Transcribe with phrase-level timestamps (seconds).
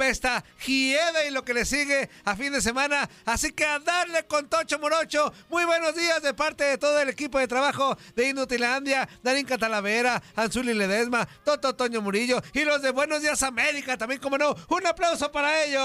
[0.00, 3.08] Apesta, hiede y lo que le sigue a fin de semana.
[3.26, 5.30] Así que a darle con Tocho Morocho.
[5.50, 10.22] Muy buenos días de parte de todo el equipo de trabajo de Inutilandia, Darín Catalavera,
[10.36, 13.98] Anzuli Ledesma, Toto Toño Murillo y los de Buenos Días América.
[13.98, 15.84] También, como no, un aplauso para ellos.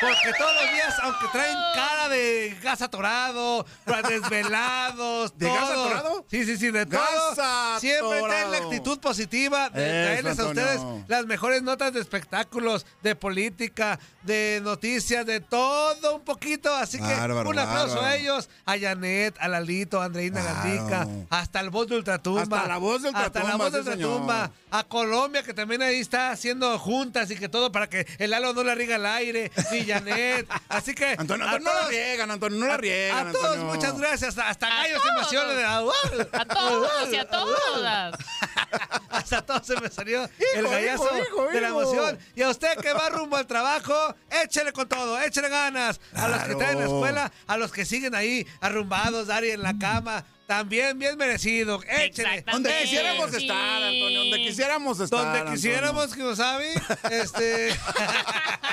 [0.00, 3.66] Porque todos los días, aunque traen cara de gas atorado,
[4.08, 5.84] desvelados, ¿De gas todo.
[5.86, 6.26] atorado?
[6.30, 7.00] Sí, sí, sí, de todo.
[7.36, 12.86] Gas Siempre traen la actitud positiva de traerles a ustedes las mejores notas de espectáculos,
[13.02, 16.74] de política, de noticias, de todo un poquito.
[16.74, 18.06] Así que Bárbaro, un aplauso bárbaro.
[18.06, 20.42] a ellos, a Janet, a Lalito, a Andreina.
[20.42, 22.42] Gandica, hasta el voz de Ultratumba.
[22.42, 23.78] Hasta la voz de Hasta la Ultratumba, voz de.
[23.80, 24.50] Ultratumba.
[24.72, 28.52] A Colombia, que también ahí está haciendo juntas y que todo para que el halo
[28.52, 29.50] no le riga al aire,
[29.92, 30.48] Janet.
[30.68, 31.16] Así que.
[31.18, 33.28] Antonio, a Antonio, no la riegan, Antonio, no la riegan.
[33.28, 33.74] A todos, Antonio.
[33.74, 34.38] muchas gracias.
[34.38, 35.56] Hasta A Gallo se me salió todos.
[35.56, 38.14] de la- A todos y a todas.
[39.10, 42.18] Hasta todos se me salió el gallazo hijo, hijo, de la emoción.
[42.34, 44.14] Y a usted que va rumbo al trabajo,
[44.44, 46.00] échele con todo, échele ganas.
[46.14, 49.62] A los que están en la escuela, a los que siguen ahí arrumbados, Dari en
[49.62, 50.24] la cama.
[50.46, 51.80] También bien merecido.
[51.88, 52.42] Échele.
[52.50, 53.36] Donde quisiéramos sí.
[53.36, 55.18] estar, Antonio, donde quisiéramos estar.
[55.20, 55.54] Donde Antonio.
[55.54, 56.74] quisiéramos que nos sabe.
[57.08, 57.68] Este.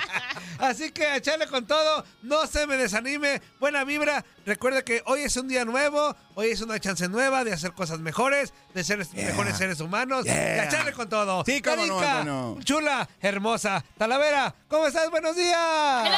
[0.59, 4.25] Así que a echarle con todo, no se me desanime, buena vibra.
[4.45, 7.99] Recuerde que hoy es un día nuevo, hoy es una chance nueva de hacer cosas
[7.99, 10.25] mejores, de ser mejores seres humanos.
[10.25, 10.55] Yeah.
[10.55, 11.43] Y a echarle con todo.
[11.45, 11.85] Sí, cómo
[12.23, 13.83] no, chula, hermosa.
[13.97, 15.09] Talavera, ¿cómo estás?
[15.09, 16.05] Buenos días.
[16.05, 16.17] ¡Hello!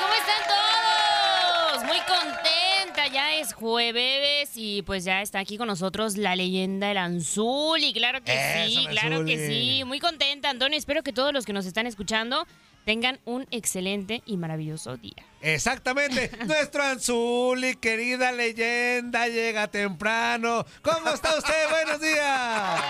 [0.00, 1.84] ¿Cómo están todos?
[1.84, 6.98] Muy contenta, ya es jueves y pues ya está aquí con nosotros la leyenda El
[6.98, 7.92] Anzuli.
[7.92, 9.82] Claro que Eso, sí, claro que sí.
[9.84, 10.78] Muy contenta, Antonio.
[10.78, 12.46] Espero que todos los que nos están escuchando
[12.84, 15.24] tengan un excelente y maravilloso día.
[15.42, 16.30] Exactamente.
[16.46, 20.66] Nuestro Anzuli, querida leyenda, llega temprano.
[20.82, 21.70] ¿Cómo está usted?
[21.70, 22.80] Buenos días.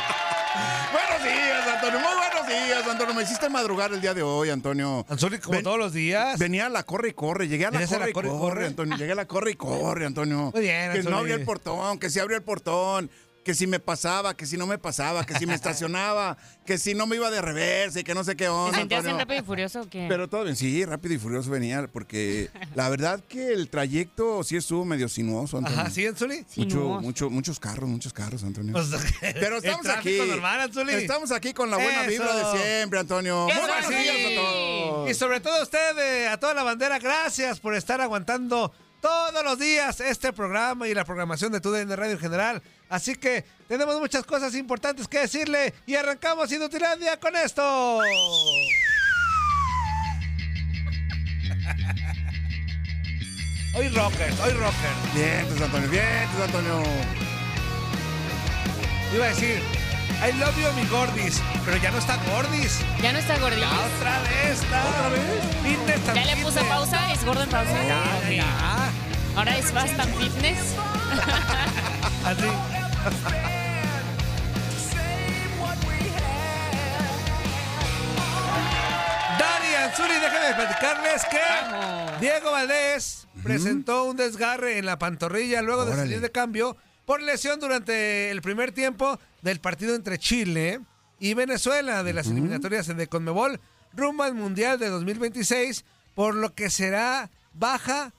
[0.93, 2.01] Buenos días, Antonio.
[2.01, 3.15] Muy buenos días, Antonio.
[3.15, 5.07] Me hiciste madrugar el día de hoy, Antonio.
[5.09, 6.39] Anzuli, como Ven- todos los días.
[6.39, 8.31] Venía a la corre y corre, llegué a la ¿Venías a corre, la corre y
[8.31, 8.67] y corre, corre?
[8.67, 8.97] Antonio.
[8.97, 10.51] Llegué a la corre y corre, Antonio.
[10.53, 13.11] Muy bien, Que no abrió el portón, que sí abrió el portón.
[13.45, 16.95] Que si me pasaba, que si no me pasaba, que si me estacionaba, que si
[16.95, 18.79] no me iba de reversa y que no sé qué ¿Te onda.
[18.79, 19.19] sentías en.
[19.19, 20.07] Rápido y Furioso o qué?
[20.09, 24.57] Pero todo bien, sí, rápido y furioso venía, porque la verdad que el trayecto sí
[24.57, 25.81] estuvo medio sinuoso, Antonio.
[25.81, 26.39] Ajá, ¿sí, Anzuli?
[26.39, 27.01] Mucho, Sinuoso.
[27.01, 28.73] mucho, muchos carros, muchos carros, Antonio.
[28.73, 28.89] Pues,
[29.21, 30.17] Pero el estamos aquí.
[30.17, 30.93] tráfico normal, Anzuli.
[30.95, 32.11] Estamos aquí con la buena Eso.
[32.11, 33.45] vibra de siempre, Antonio.
[33.45, 33.95] Muy Eso buenos sí.
[33.95, 35.11] días a todos.
[35.11, 39.43] Y sobre todo a usted, eh, a toda la bandera, gracias por estar aguantando todos
[39.45, 42.63] los días este programa y la programación de TUDN Radio en general.
[42.89, 48.01] Así que tenemos muchas cosas importantes que decirle y arrancamos Inutilandia con esto.
[53.75, 55.15] Hoy rockers, hoy rockers.
[55.15, 56.83] Vientos, Antonio, vientos, Antonio.
[59.15, 59.63] Iba a decir,
[60.23, 62.81] I love you, mi Gordis, pero ya no está Gordis.
[63.01, 63.63] ¿Ya no está gordito?
[63.63, 64.87] Ya otra vez está.
[64.87, 65.23] ¿Otra vez?
[65.63, 66.65] Fitness ¿Ya le fitness.
[66.65, 67.13] pausa?
[67.13, 67.73] ¿Es gordo en pausa?
[67.85, 68.90] Ya, ya.
[69.37, 70.59] Ahora es Fast and Fitness.
[72.25, 72.47] Así.
[79.39, 81.39] Dani Anzuli, déjenme platicarles que
[81.71, 82.21] Vamos.
[82.21, 86.77] Diego Valdés presentó un desgarre en la pantorrilla luego de salir de cambio
[87.07, 90.81] por lesión durante el primer tiempo del partido entre Chile
[91.19, 93.61] y Venezuela de las eliminatorias de Conmebol
[93.95, 95.85] rumbo al Mundial de 2026,
[96.15, 98.13] por lo que será baja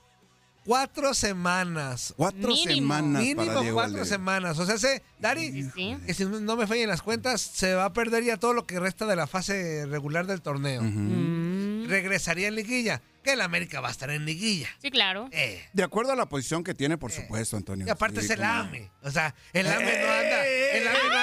[0.66, 2.14] cuatro semanas.
[2.18, 2.74] Cuatro Mínimo.
[2.94, 4.10] semanas Mínimo para Diego cuatro Valdés.
[4.10, 4.60] semanas.
[4.60, 5.98] O sea, se, Dari, Sí.
[6.06, 8.80] que si no me fallan las cuentas, se va a perder ya todo lo que
[8.80, 10.82] resta de la fase regular del torneo.
[10.82, 14.70] Mm, Regresaría en liguilla, que el América va a estar en liguilla.
[14.82, 15.28] Sí, claro.
[15.32, 17.86] Eh, De acuerdo a la posición que tiene, por supuesto, Antonio.
[17.86, 18.60] y aparte Sí, es el cómo no.
[18.62, 18.92] AME.
[19.04, 20.46] O sea, el AME no anda.
[20.48, 21.20] El AME no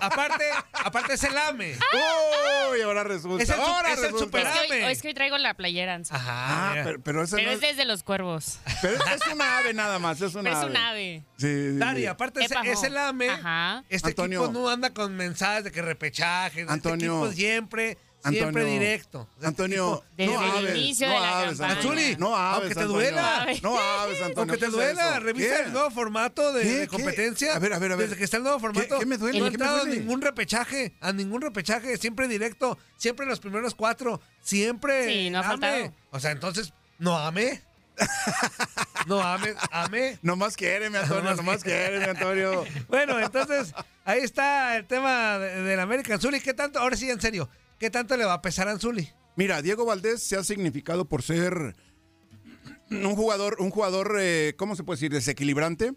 [0.00, 1.76] aparte, aparte es el AME.
[2.72, 3.42] Uy, ahora resulta.
[3.42, 4.24] Es el ahora es el resulta.
[4.24, 6.00] super- Es que, hoy, es que hoy traigo la playera.
[6.10, 6.70] Ajá.
[6.70, 8.58] Ah, pero, pero ese Pero no es desde los cuervos.
[8.82, 10.70] pero es una ave nada más, es una Pero es ave.
[10.70, 11.22] un ave.
[11.38, 13.30] Sí, sí, Dari, aparte es, es el AME.
[13.30, 13.84] Ajá.
[13.88, 14.44] Este Antonio.
[14.44, 16.60] equipo no anda con mensajes de que repechaje.
[16.62, 17.16] Este Antonio.
[17.24, 17.98] equipo siempre,
[18.30, 19.28] siempre directo.
[19.36, 21.72] O sea, Antonio, Desde no el aves, inicio no de la aves, campaña.
[21.72, 21.92] Antonio.
[22.00, 22.92] Anzuli, no aves, aunque te Antonio.
[22.96, 23.46] duela.
[23.62, 24.34] No aves, Antonio.
[24.36, 25.62] Aunque te ¿qué es duela, revisa ¿Qué?
[25.62, 26.68] el nuevo formato de, ¿Qué?
[26.68, 26.88] de ¿Qué?
[26.88, 27.54] competencia.
[27.54, 28.08] A ver, a ver, a ver.
[28.08, 28.98] Desde que está el nuevo formato.
[28.98, 29.38] qué me duele?
[29.40, 30.94] No ha ¿Qué me entrado a ningún repechaje.
[31.00, 31.96] A ningún repechaje.
[31.98, 32.78] Siempre directo.
[32.96, 34.20] Siempre en los primeros cuatro.
[34.42, 35.06] Siempre.
[35.06, 35.48] Sí, no ha ame.
[35.50, 35.94] faltado.
[36.10, 37.62] O sea, entonces, no ame.
[39.06, 40.18] no ame, ame.
[40.22, 42.64] Nomás quiéreme, Antonio, Nomás quiéreme, Antonio.
[42.88, 43.72] Bueno, entonces,
[44.04, 46.40] ahí está el tema de- del América Anzuli.
[46.40, 46.78] ¿Qué tanto?
[46.78, 47.48] Ahora sí, en serio.
[47.78, 49.08] ¿Qué tanto le va a pesar a Anzuli?
[49.36, 51.74] Mira, Diego Valdés se ha significado por ser
[52.90, 55.12] un jugador, un jugador, eh, ¿cómo se puede decir?
[55.12, 55.92] Desequilibrante.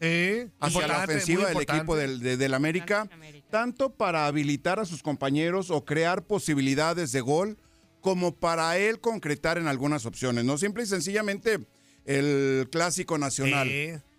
[0.60, 3.48] Hacia la ofensiva del equipo del, de- del América, América.
[3.50, 7.58] tanto para habilitar a sus compañeros o crear posibilidades de gol,
[8.02, 10.58] como para él concretar en algunas opciones, ¿no?
[10.58, 11.60] Simple y sencillamente
[12.06, 13.68] el clásico nacional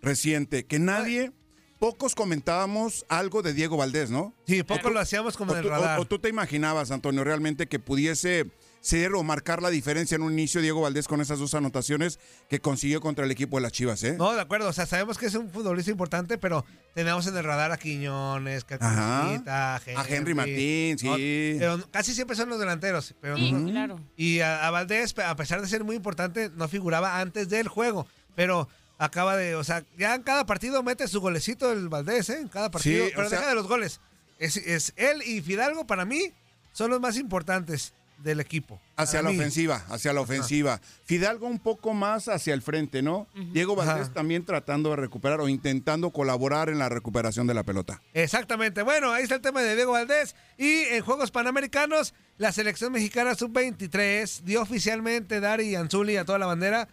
[0.00, 1.32] reciente, que nadie,
[1.80, 4.32] pocos comentábamos algo de Diego Valdés, ¿no?
[4.46, 5.98] Sí, poco lo hacíamos como O en el tú, o- radar.
[5.98, 8.46] o tú te imaginabas, Antonio, realmente que pudiese
[8.82, 12.18] ser o marcar la diferencia en un inicio Diego Valdés con esas dos anotaciones
[12.48, 14.14] que consiguió contra el equipo de las Chivas, ¿eh?
[14.16, 14.68] No, de acuerdo.
[14.68, 18.64] O sea, sabemos que es un futbolista importante, pero tenemos en el radar a Quiñones,
[18.80, 19.76] a Ajá.
[19.96, 21.06] A Henry Martín, sí.
[21.06, 21.14] No,
[21.58, 23.14] pero casi siempre son los delanteros.
[23.20, 24.00] Pero Sí, no- claro.
[24.16, 28.06] y a, a Valdés, a pesar de ser muy importante, no figuraba antes del juego.
[28.34, 28.68] Pero
[29.00, 32.38] acaba de, o sea, ya en cada partido mete su golecito el Valdés, ¿eh?
[32.40, 33.06] En cada partido.
[33.06, 34.00] Sí, pero sea- deja de los goles.
[34.38, 36.32] Es, es él y Fidalgo, para mí,
[36.72, 38.78] son los más importantes del equipo.
[38.96, 39.36] Hacia la mí.
[39.36, 40.78] ofensiva, hacia la ofensiva.
[41.06, 43.26] Fidalgo un poco más hacia el frente, ¿no?
[43.52, 44.12] Diego Valdés Ajá.
[44.12, 48.02] también tratando de recuperar o intentando colaborar en la recuperación de la pelota.
[48.12, 48.82] Exactamente.
[48.82, 50.36] Bueno, ahí está el tema de Diego Valdés.
[50.58, 56.46] Y en Juegos Panamericanos, la selección mexicana sub-23 dio oficialmente Dari Anzuli a toda la
[56.46, 56.88] bandera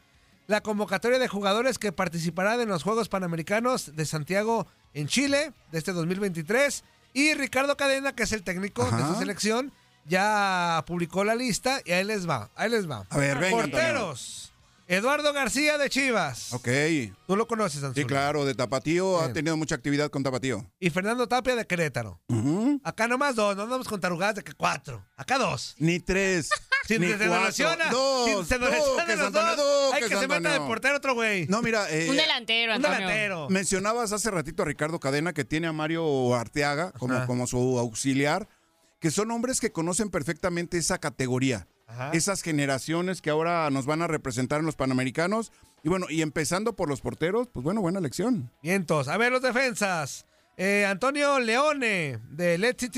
[0.48, 5.78] la convocatoria de jugadores que participarán en los Juegos Panamericanos de Santiago en Chile de
[5.78, 6.84] este 2023.
[7.14, 9.74] Y Ricardo Cadena, que es el técnico de esta selección,
[10.06, 12.50] ya publicó la lista y ahí les va.
[12.56, 13.06] Ahí les va.
[13.10, 14.54] A ver, venga, Porteros.
[14.90, 16.54] Eduardo García de Chivas.
[16.54, 16.70] Ok.
[17.28, 18.04] Tú lo conoces, Anzuli.
[18.04, 20.66] Sí, claro, de Tapatío ha tenido mucha actividad con Tapatío.
[20.80, 22.22] Y Fernando Tapia de Querétaro.
[22.84, 25.06] Acá nomás dos, no andamos con tarugadas de que cuatro.
[25.18, 25.76] Acá dos.
[25.78, 26.50] Ni tres.
[26.88, 27.46] Si ni se cuatro.
[27.46, 28.26] lesiona, Dos.
[28.26, 31.46] si se los dos, hay que se meta de portero otro güey.
[31.48, 31.90] No, mira.
[31.92, 32.98] eh, Un delantero, Un Antonio.
[33.08, 33.50] delantero.
[33.50, 37.26] Mencionabas hace ratito a Ricardo Cadena que tiene a Mario Arteaga como, Ajá.
[37.28, 38.48] como su auxiliar,
[39.00, 42.12] que son hombres que conocen perfectamente esa categoría, Ajá.
[42.14, 45.52] esas generaciones que ahora nos van a representar en los Panamericanos.
[45.84, 48.52] Y bueno, y empezando por los porteros, pues bueno, buena elección.
[48.64, 49.08] Vientos.
[49.08, 50.26] A ver, los defensas.
[50.58, 52.90] Eh, Antonio Leone, de Let's.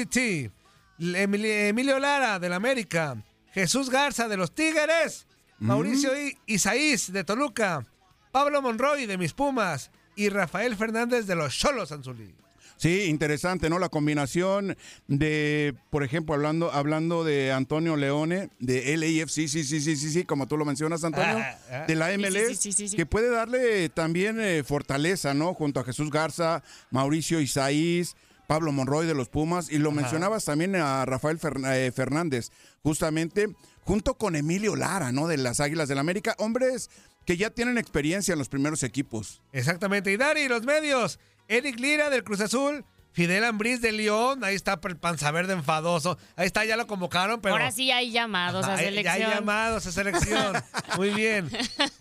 [0.98, 3.22] Emilio Lara, del América.
[3.54, 5.26] Jesús Garza, de los Tigres.
[5.60, 7.86] Mauricio I- Isaís, de Toluca.
[8.32, 9.92] Pablo Monroy, de mis Pumas.
[10.16, 12.34] Y Rafael Fernández, de los Cholos Anzuli.
[12.78, 13.78] Sí, interesante, ¿no?
[13.78, 14.78] La combinación
[15.08, 20.24] de, por ejemplo, hablando, hablando de Antonio Leone, de LAFC, sí, sí, sí, sí, sí,
[20.24, 21.86] como tú lo mencionas, Antonio, Ah, ah.
[21.88, 22.96] de la MLS, sí, sí, sí.
[22.96, 25.54] que puede darle también eh, fortaleza, ¿no?
[25.54, 28.16] Junto a Jesús Garza, Mauricio Isaís,
[28.50, 31.38] Pablo Monroy de los Pumas, y lo mencionabas también a Rafael
[31.68, 32.50] eh, Fernández,
[32.82, 33.46] justamente,
[33.84, 35.28] junto con Emilio Lara, ¿no?
[35.28, 36.90] De las Águilas del América, hombres
[37.28, 39.44] que ya tienen experiencia en los primeros equipos.
[39.54, 40.12] Exactamente.
[40.12, 41.20] Y Dari, los medios.
[41.48, 42.84] Eric Lira del Cruz Azul.
[43.12, 44.44] Fidel Ambriz de León.
[44.44, 46.18] Ahí está el panza verde enfadoso.
[46.36, 47.54] Ahí está, ya lo convocaron, pero.
[47.54, 49.04] Ahora sí hay llamados Ajá, a hay- selección.
[49.20, 50.54] Ya hay llamados a selección.
[50.98, 51.50] Muy bien.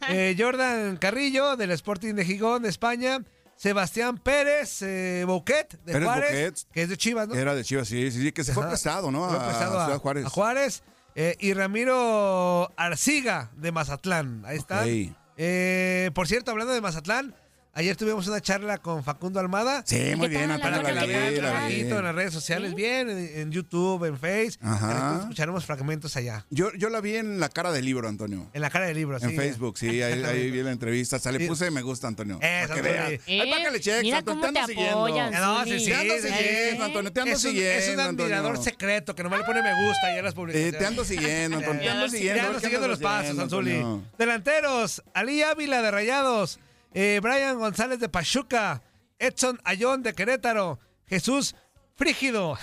[0.08, 3.20] Eh, Jordan Carrillo del Sporting de Gijón, de España.
[3.58, 6.72] Sebastián Pérez eh, Bouquet de Pérez Juárez, Bouquet.
[6.72, 7.34] que es de Chivas, ¿no?
[7.34, 8.70] Era de Chivas, sí, sí, sí, que se fue Ajá.
[8.70, 9.28] prestado, ¿no?
[9.28, 10.24] Fue A, prestado Ciudad Juárez.
[10.26, 10.82] a Juárez.
[11.16, 14.44] Eh, y Ramiro Arciga de Mazatlán.
[14.46, 14.82] Ahí está.
[14.82, 15.16] Ok.
[15.36, 17.34] Eh, por cierto, hablando de Mazatlán,
[17.78, 19.82] ayer tuvimos una charla con Facundo Almada.
[19.86, 20.50] Sí, muy bien?
[20.50, 24.58] Antonio La la la en las redes sociales, bien, en, en YouTube, en Face.
[24.60, 25.18] Ajá.
[25.20, 26.44] Escucharemos fragmentos allá.
[26.50, 28.50] Yo, yo la vi en la cara del libro, Antonio.
[28.52, 29.36] En la cara del libro, En sí.
[29.36, 31.16] Facebook, sí, ahí, ahí vi la entrevista.
[31.16, 31.46] Hasta le Sí.
[31.46, 32.38] puse me gusta, Antonio.
[32.42, 33.04] Eso, para que veas.
[33.12, 33.42] Antonio.
[33.42, 34.98] Ay, para que le cheques, Mira Antonio, cómo te ando siguiendo.
[34.98, 36.28] apoyan, No, sí, sí, Te ando sí.
[36.28, 38.62] siguiendo, Antonio, te ando Es un, siguiendo, es un admirador Antonio.
[38.62, 40.78] secreto que nomás le pone me gusta y en las Eh, publicaciones.
[40.78, 42.36] te ando siguiendo, Antonio, te ando siguiendo.
[42.42, 43.82] Ya ando ¿qué siguiendo los pasos, Anzuli.
[44.18, 46.58] Delanteros, Ali Ávila de Rayados,
[46.94, 48.82] eh, Brian González de Pachuca,
[49.18, 51.54] Edson Ayón de Querétaro, Jesús
[51.96, 52.56] Frígido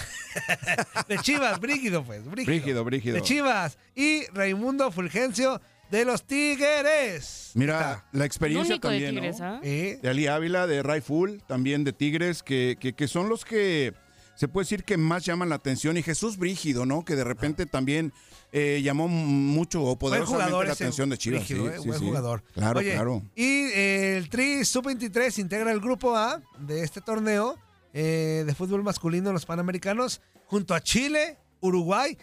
[1.09, 2.45] de Chivas, Brígido pues, Brígido.
[2.45, 3.15] Brígido, Brígido.
[3.15, 7.51] De Chivas y Raimundo Fulgencio de los Tigres.
[7.53, 9.45] Mira, la experiencia único de también, Tigres, ¿no?
[9.45, 9.59] ¿ah?
[9.63, 13.45] Eh, De Ali Ávila, de Ray Full, también de Tigres, que, que, que son los
[13.45, 13.93] que
[14.35, 15.97] se puede decir que más llaman la atención.
[15.97, 17.05] Y Jesús Brígido, ¿no?
[17.05, 18.13] Que de repente también
[18.51, 21.39] eh, llamó mucho o poderosamente la atención de Chivas.
[21.47, 22.05] Brígido, sí, eh, sí, buen sí.
[22.05, 22.43] jugador.
[22.53, 23.21] Claro, Oye, claro.
[23.35, 27.57] Y eh, el Tri Sub-23 integra el grupo A de este torneo
[27.93, 32.17] eh, de fútbol masculino en los Panamericanos junto a Chile, Uruguay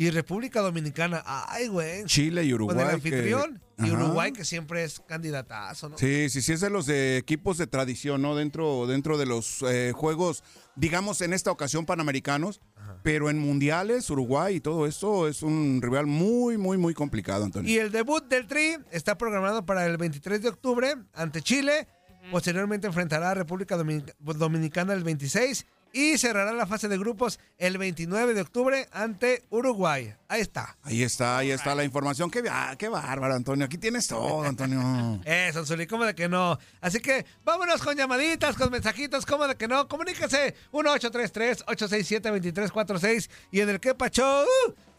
[0.00, 1.24] y República Dominicana.
[1.26, 2.04] Ay, güey.
[2.04, 2.76] Chile y Uruguay.
[2.76, 3.92] Con el que- anfitrión y Ajá.
[3.94, 5.98] Uruguay que siempre es candidatazo, ¿no?
[5.98, 8.36] Sí, sí, sí, es de los de equipos de tradición, ¿no?
[8.36, 10.44] Dentro, dentro de los eh, juegos,
[10.76, 12.60] digamos, en esta ocasión panamericanos,
[13.02, 17.68] pero en mundiales, Uruguay y todo esto es un rival muy, muy, muy complicado, Antonio.
[17.68, 21.88] Y el debut del Tri está programado para el 23 de octubre ante Chile.
[22.30, 25.66] Posteriormente enfrentará a República Dominica- Dominicana el 26
[25.98, 30.14] y cerrará la fase de grupos el 29 de octubre ante Uruguay.
[30.28, 30.76] Ahí está.
[30.84, 32.30] Ahí está, ahí está la información.
[32.30, 33.64] Qué, ah, qué bárbaro, Antonio.
[33.64, 35.20] Aquí tienes todo, Antonio.
[35.24, 36.56] Eso, Zuli, ¿cómo de que no?
[36.80, 39.88] Así que vámonos con llamaditas, con mensajitos, ¿cómo de que no?
[39.88, 44.44] Comuníquese 1-833-867-2346 y en el que pacho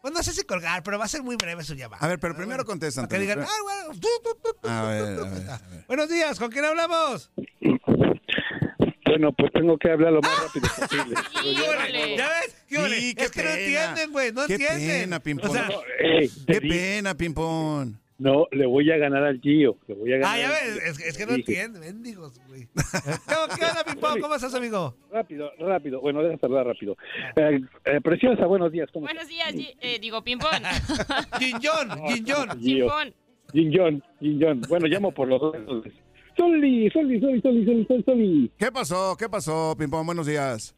[0.01, 2.03] Pues no sé si colgar, pero va a ser muy breve su llamada.
[2.03, 3.99] A ver, pero primero contesta, Para que digan, ah, bueno.
[3.99, 4.67] tu, tu, tu, tu".
[4.67, 5.85] A ver, a ver, a ver.
[5.87, 7.29] Buenos días, ¿con quién hablamos?
[9.05, 11.15] Bueno, pues tengo que hablar lo más rápido posible.
[11.45, 12.17] Híjole.
[12.17, 12.55] ¿Ya ves?
[12.67, 13.15] ¿Qué Sí, ole?
[13.15, 13.59] qué es que no pena.
[13.61, 15.19] entienden, güey, no Qué entienden.
[15.21, 15.41] pena.
[15.47, 17.93] O sea, No, ey, te Qué di- pena, ping-pong.
[18.21, 19.77] No, le voy a ganar al Gio.
[19.87, 22.67] Le voy a ganar ah, ya ves, es, es que no Dije, entienden, mendigos, güey.
[22.75, 24.21] ¿Qué, ¿Qué onda, Pimpón?
[24.21, 24.95] ¿Cómo estás, amigo?
[25.11, 25.99] Rápido, rápido.
[26.01, 26.95] Bueno, deja saludar rápido.
[27.35, 28.89] Eh, eh, preciosa, buenos días.
[28.93, 30.63] ¿Cómo Buenos días, eh, digo, ping-pong.
[31.39, 32.59] Guiñón, Guiñón.
[32.59, 32.87] Gio.
[32.87, 33.13] Ping-pong.
[33.53, 34.61] Jin John, Jin John.
[34.69, 35.55] Bueno, llamo por los dos.
[35.55, 35.91] entonces.
[36.37, 38.51] Soli, Soli, Soli, Soli, Soli, Soli, Soli.
[38.57, 39.15] ¿Qué pasó?
[39.17, 40.05] ¿Qué pasó, ping-pong?
[40.05, 40.75] Buenos días.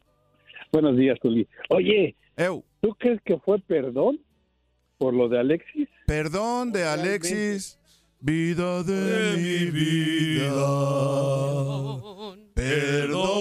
[0.71, 1.45] Buenos días, Soli.
[1.69, 4.19] Oye, Eu, ¿tú crees que fue perdón
[5.03, 5.89] por lo de Alexis?
[6.07, 7.77] perdón de Alexis.
[8.21, 10.65] Vida de mi vida.
[12.53, 13.33] Perdón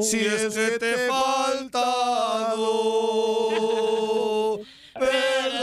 [0.00, 2.70] si es que te he faltado.
[4.94, 5.60] Perdón,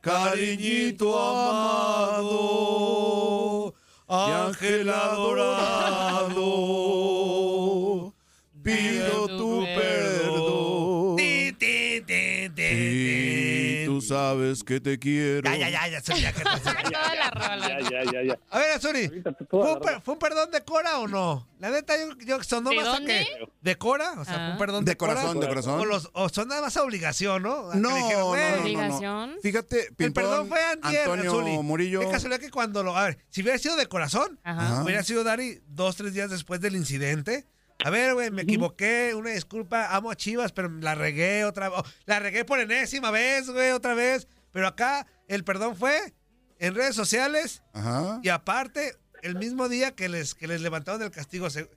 [0.00, 2.54] cariñito amado,
[4.08, 5.83] ángel adorado.
[14.44, 15.42] Sabes que te quiero.
[15.50, 17.68] Ya, ya, ya, ya, ya, que no se- Toda la rola.
[17.68, 18.38] Ya, ya, ya, ya.
[18.50, 21.48] A ver, Ahorita te ¿fue un, per- fue un perdón de Cora o no?
[21.58, 23.26] La neta, yo, yo sonó ¿De más a dónde?
[23.26, 23.48] que.
[23.62, 24.12] ¿De Cora?
[24.18, 24.50] O sea, fue Ah.
[24.52, 25.40] un perdón de, De corazón, Cora.
[25.40, 25.80] de corazón.
[25.80, 27.70] O, los, o son nada más a obligación, ¿no?
[27.70, 28.60] A que No, le dijeron, no, "Güey, no, no, no.
[28.64, 29.36] Obligación.
[29.42, 31.58] Fíjate, El Pimpón, perdón fue antier, Antonio Zuli.
[31.58, 32.00] Murillo.
[32.00, 32.96] Qué casualidad que cuando lo...
[32.96, 34.82] A ver, si hubiera sido de corazón, Ajá.
[34.82, 37.46] hubiera sido Dari dos, tres días después del incidente.
[37.84, 41.80] A ver, güey, me equivoqué, una disculpa, amo a Chivas, pero la regué otra vez.
[42.06, 44.28] La regué por enésima vez, güey, otra vez.
[44.54, 46.14] Pero acá el perdón fue
[46.58, 48.20] en redes sociales Ajá.
[48.22, 51.68] y aparte el mismo día que les, que les levantaron del castigo, se-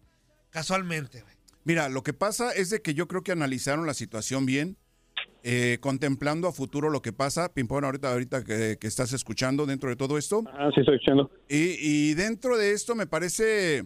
[0.52, 1.34] casualmente, güey.
[1.66, 4.78] Mira, lo que pasa es de que yo creo que analizaron la situación bien,
[5.44, 7.54] eh, contemplando a futuro lo que pasa.
[7.54, 10.44] Pimpón, ahorita, ahorita que, que estás escuchando dentro de todo esto.
[10.48, 11.32] Ah, sí, estoy escuchando.
[11.50, 13.86] Y, y dentro de esto me parece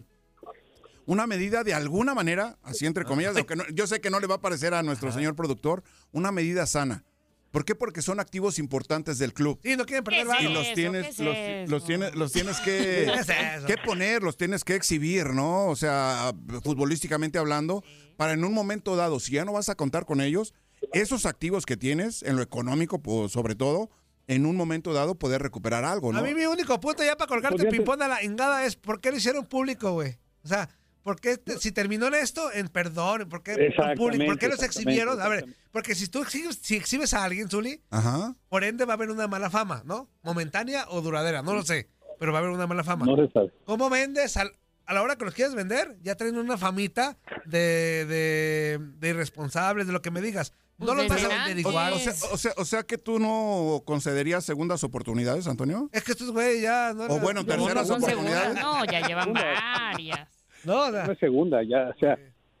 [1.06, 4.20] una medida de alguna manera, así entre comillas, lo que no- yo sé que no
[4.20, 5.82] le va a parecer a nuestro señor productor,
[6.12, 7.04] una medida sana.
[7.52, 7.74] ¿Por qué?
[7.76, 9.60] Porque son activos importantes del club.
[9.62, 10.50] Sí, no quieren perder ¿Qué es.
[10.50, 13.12] Y los tienes, ¿Qué es los, tienes, los tienes que,
[13.66, 15.66] que poner, los tienes que exhibir, ¿no?
[15.66, 16.32] O sea,
[16.64, 17.84] futbolísticamente hablando,
[18.16, 20.54] para en un momento dado, si ya no vas a contar con ellos,
[20.92, 23.90] esos activos que tienes, en lo económico, pues, sobre todo,
[24.28, 26.18] en un momento dado poder recuperar algo, ¿no?
[26.18, 29.00] A mí mi único punto ya para colgarte ser- ping-pong a la ingada es ¿por
[29.00, 30.16] qué lo hicieron público, güey?
[30.42, 30.68] O sea,
[31.02, 33.28] ¿por qué te- si terminó en esto, en perdón?
[33.28, 34.24] ¿Por qué, público?
[34.26, 35.20] ¿Por qué los exhibieron?
[35.20, 38.34] A ver, porque si tú exhibes, si exhibes a alguien, Zuli, Ajá.
[38.48, 40.08] por ende va a haber una mala fama, ¿no?
[40.22, 43.06] Momentánea o duradera, no lo sé, pero va a haber una mala fama.
[43.06, 43.16] No.
[43.64, 44.36] ¿Cómo vendes?
[44.36, 44.52] Al-
[44.84, 49.86] a la hora que los quieres vender, ya traen una famita de, de, de irresponsables,
[49.86, 50.52] de lo que me digas.
[50.78, 51.92] No Pues los vas a vender igual.
[51.92, 55.88] O sea, o, sea, o sea que tú no concederías segundas oportunidades, Antonio.
[55.92, 56.92] es que estos güeyes ya...
[56.94, 58.60] No, O bueno, No, terceras no oportunidades.
[58.60, 60.28] no, ya llevan varias.
[60.64, 62.14] No, o sea, No es segunda, ya, o sea,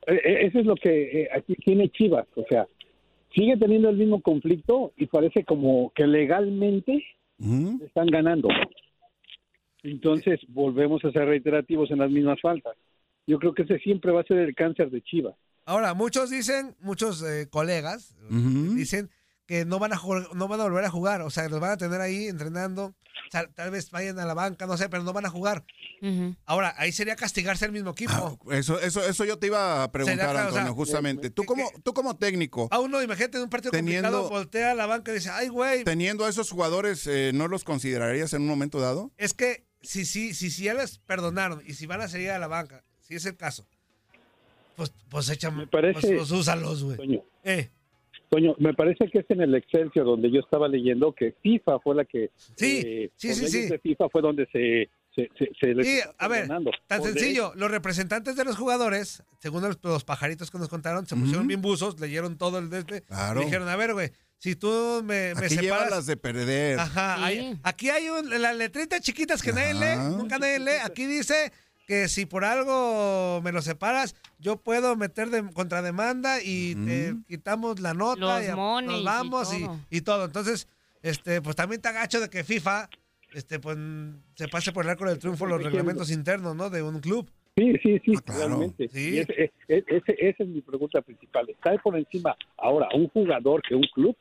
[0.06, 2.66] eh, eh, eso es lo que eh, aquí tiene Chivas, o sea,
[3.34, 7.04] sigue teniendo el mismo conflicto y parece como que legalmente
[7.84, 8.48] están ganando.
[9.82, 12.76] Entonces volvemos a ser reiterativos en las mismas faltas.
[13.26, 15.34] Yo creo que ese siempre va a ser el cáncer de Chivas.
[15.64, 19.10] Ahora, muchos dicen, muchos eh, colegas dicen
[19.46, 21.72] que no van a jugar, no van a volver a jugar, o sea, los van
[21.72, 22.94] a tener ahí entrenando,
[23.30, 25.64] tal, tal vez vayan a la banca, no sé, pero no van a jugar.
[26.46, 28.12] Ahora, ahí sería castigarse el mismo equipo.
[28.12, 31.30] Ah, eso, eso, eso yo te iba a preguntar, Sería, o sea, Antonio, justamente.
[31.30, 34.30] Tú que- como, que- tú como técnico, A uno, imagínate, en un partido Teniendo- complicado,
[34.30, 37.62] voltea a la banca y dice, ay, güey, teniendo a esos jugadores, eh, ¿no los
[37.64, 39.12] considerarías en un momento dado?
[39.16, 42.38] es que si, si, si, si ya les perdonaron y si van a seguir a
[42.38, 43.66] la banca, si es el caso,
[44.76, 47.22] pues, pues échame, Me parece- pues, pues úsalos, güey.
[47.44, 47.70] Eh,
[48.32, 51.94] Toño, me parece que es en el Excelsior donde yo estaba leyendo que FIFA fue
[51.94, 52.30] la que...
[52.56, 53.68] Sí, eh, sí, sí, sí.
[53.68, 54.88] de FIFA fue donde se...
[55.14, 56.48] se, se, se les Sí, a ver.
[56.86, 61.14] Tan sencillo, los representantes de los jugadores, según los, los pajaritos que nos contaron, se
[61.14, 63.42] pusieron bien buzos, leyeron todo el desde Claro.
[63.42, 65.90] y dijeron, a ver, güey, si tú me, me Aquí lleva separas...
[65.90, 66.80] las de perder.
[66.80, 67.22] Ajá, Sí.
[67.24, 71.52] hay- aquí hay un, las letritas chiquitas que nadie lee, nunca nadie lee, aquí dice
[71.92, 77.80] que si por algo me lo separas, yo puedo meter de, contrademanda y te quitamos
[77.80, 79.78] la nota Los y nos vamos y, todo.
[79.90, 80.24] y todo.
[80.24, 80.68] Entonces,
[81.02, 82.88] este, pues también te agacho de que FIFA
[83.34, 83.76] este, pues,
[84.36, 86.70] se pase por el arco del triunfo los reglamentos internos, ¿no?
[86.70, 87.30] De un club.
[87.58, 88.40] Sí, sí, sí, Ah, claro.
[88.48, 88.88] realmente.
[88.88, 89.18] Sí.
[89.18, 91.46] Ese- e- e- ese- esa es mi pregunta principal.
[91.50, 94.16] ¿Está por encima ahora un jugador que un club?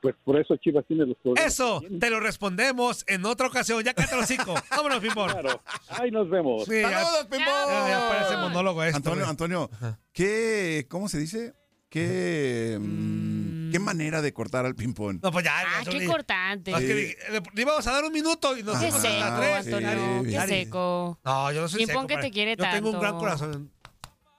[0.00, 1.52] Pues por eso Chivas tiene los problemas.
[1.52, 3.82] Eso te lo respondemos en otra ocasión.
[3.82, 4.54] Ya cállate los hocico.
[4.70, 5.30] Vámonos, Pimpón.
[5.30, 5.60] Claro.
[5.88, 6.64] Ahí nos vemos.
[6.66, 7.44] Sí, ¡Saludos, Pimpón!
[7.68, 8.96] ya- ya parece monólogo esto.
[8.96, 9.30] Antonio, güey.
[9.30, 9.70] Antonio,
[10.12, 11.54] ¿qué, cómo se dice?
[11.90, 15.20] ¿Qué, mm, qué manera de cortar al ping-pong?
[15.22, 15.58] No, pues ya.
[15.58, 16.70] Ah, qué cortante.
[16.70, 19.66] No, es que le, le íbamos a dar un minuto y nos Qué seco, tres.
[19.66, 20.30] Antonio, sí.
[20.30, 21.18] qué seco.
[21.24, 22.06] No, yo no soy seco.
[22.06, 23.18] que te quiere Yo tengo un gran tanto.
[23.18, 23.72] corazón.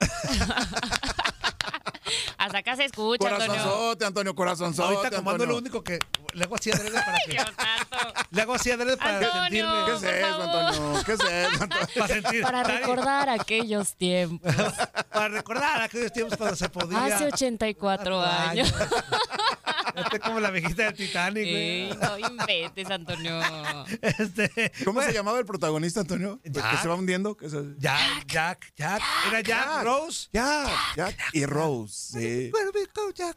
[2.38, 3.46] Hasta acá se escucha, Antonio.
[3.52, 5.52] Corazonzote, Antonio, corazonzote, Ahorita como ando Antonio.
[5.52, 5.98] lo único que
[6.34, 7.38] le hago así adrede para que...
[8.30, 9.42] Le hago así adrede para Antonio.
[9.42, 9.84] sentirme...
[9.86, 10.42] ¿Qué es eso.
[10.42, 11.04] Antonio?
[11.04, 11.86] ¿Qué es eso, Antonio?
[11.96, 12.42] Para sentir...
[12.42, 14.54] Para recordar aquellos tiempos.
[15.12, 17.04] Para recordar aquellos tiempos cuando se podía...
[17.16, 18.72] Hace 84 años.
[19.96, 21.98] Estoy como la viejita del Titanic, Sí, güey.
[21.98, 23.40] no inventes, Antonio.
[24.00, 26.40] Este, ¿Cómo se llamaba el protagonista, Antonio?
[26.42, 26.80] ¿Que Jack.
[26.82, 27.36] se va hundiendo?
[27.36, 29.02] ¿Qué se- Jack, Jack, Jack.
[29.28, 30.28] Era Jack, Rose.
[30.32, 31.69] Jack, Jack y Rose.
[31.88, 32.50] Sí.
[32.52, 33.36] Where we go, Jack.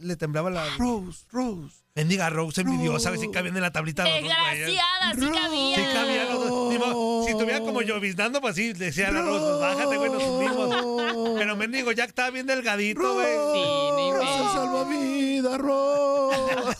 [0.00, 0.64] Le temblaba la...
[0.76, 1.74] Rose, Rose.
[1.94, 4.66] Bendiga Rose envidiosa, a ver si cabían en la tablita los dos güeyes.
[4.66, 5.76] Desgraciada, sí cabía.
[5.76, 6.72] Sí cabían los dos.
[6.72, 9.96] Ni modo, Si estuviera como lloviznando, pues sí, le decía a la Rose, pues bájate,
[9.96, 11.36] güey, nos hundimos.
[11.38, 13.26] Pero mendigo, Jack estaba bien delgadito, güey.
[13.26, 14.52] Sí, no Rose, inventes.
[14.52, 16.76] salvavidas, Rose.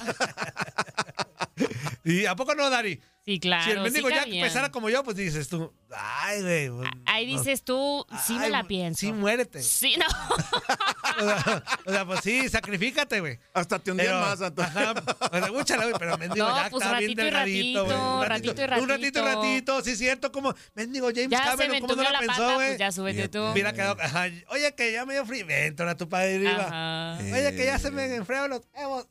[2.04, 3.00] ¿Y a poco no, Dari?
[3.28, 3.64] Sí, claro.
[3.64, 4.46] si el mendigo sí Jack cabían.
[4.46, 6.70] pesara como yo, pues dices tú, ay, güey.
[6.70, 9.00] pues, Ahí dices tú, sí me la pienso.
[9.00, 9.62] Sí, muérete.
[9.62, 10.06] Sí, no.
[11.18, 13.38] O sea, o sea, pues sí, sacrifícate, güey.
[13.52, 14.70] Hasta te hundían Pero, más, Antonio.
[14.70, 14.94] Ajá,
[15.30, 17.96] o sea, úchala, güey, pero mendigo No, ya pues está bien ratito delgadito, güey.
[17.96, 19.24] ratito, Un ratito y Un ratito y ratito.
[19.42, 22.68] ratito, sí, cierto, como mendigo James Ya Cameron, me ¿cómo no la la pensó, güey?
[22.68, 23.42] pues ya súbete tú.
[23.52, 26.66] Mira, quedó, ajá, oye, que ya me dio frío, vente ahora tú para arriba.
[26.66, 27.18] Ajá.
[27.20, 29.06] Oye, que ya se me enfriaron los huevos.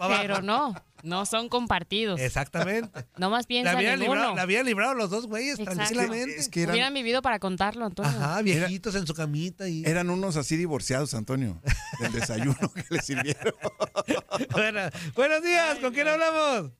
[0.00, 2.20] Pero no, no son compartidos.
[2.20, 3.06] Exactamente.
[3.18, 4.36] No más La piensan habían, en librado, uno.
[4.36, 5.74] la habían librado los dos güeyes Exacto.
[5.74, 6.36] tranquilamente.
[6.36, 8.10] Es que eran, Hubieran vivido para contarlo, Antonio.
[8.10, 9.84] Ajá, viejitos en su camita y...
[9.84, 11.60] eran unos así divorciados, Antonio,
[12.00, 13.54] del desayuno que le sirvieron.
[14.52, 14.80] Bueno,
[15.14, 16.70] buenos días, ¿con quién hablamos?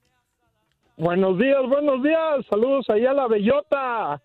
[0.97, 2.45] Buenos días, buenos días.
[2.49, 4.21] Saludos ahí a la bellota.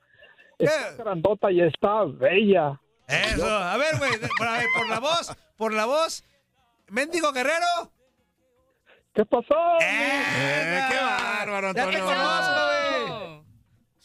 [0.59, 0.65] ¿Qué?
[0.67, 2.81] Está grandota y está bella.
[3.07, 6.25] Eso, a ver, güey, por, por la voz, por la voz.
[6.89, 7.93] Mendigo Guerrero.
[9.15, 9.55] ¿Qué pasó?
[9.81, 12.05] Eh, qué bárbaro, Ya te Antonio.
[12.05, 13.45] conozco, güey.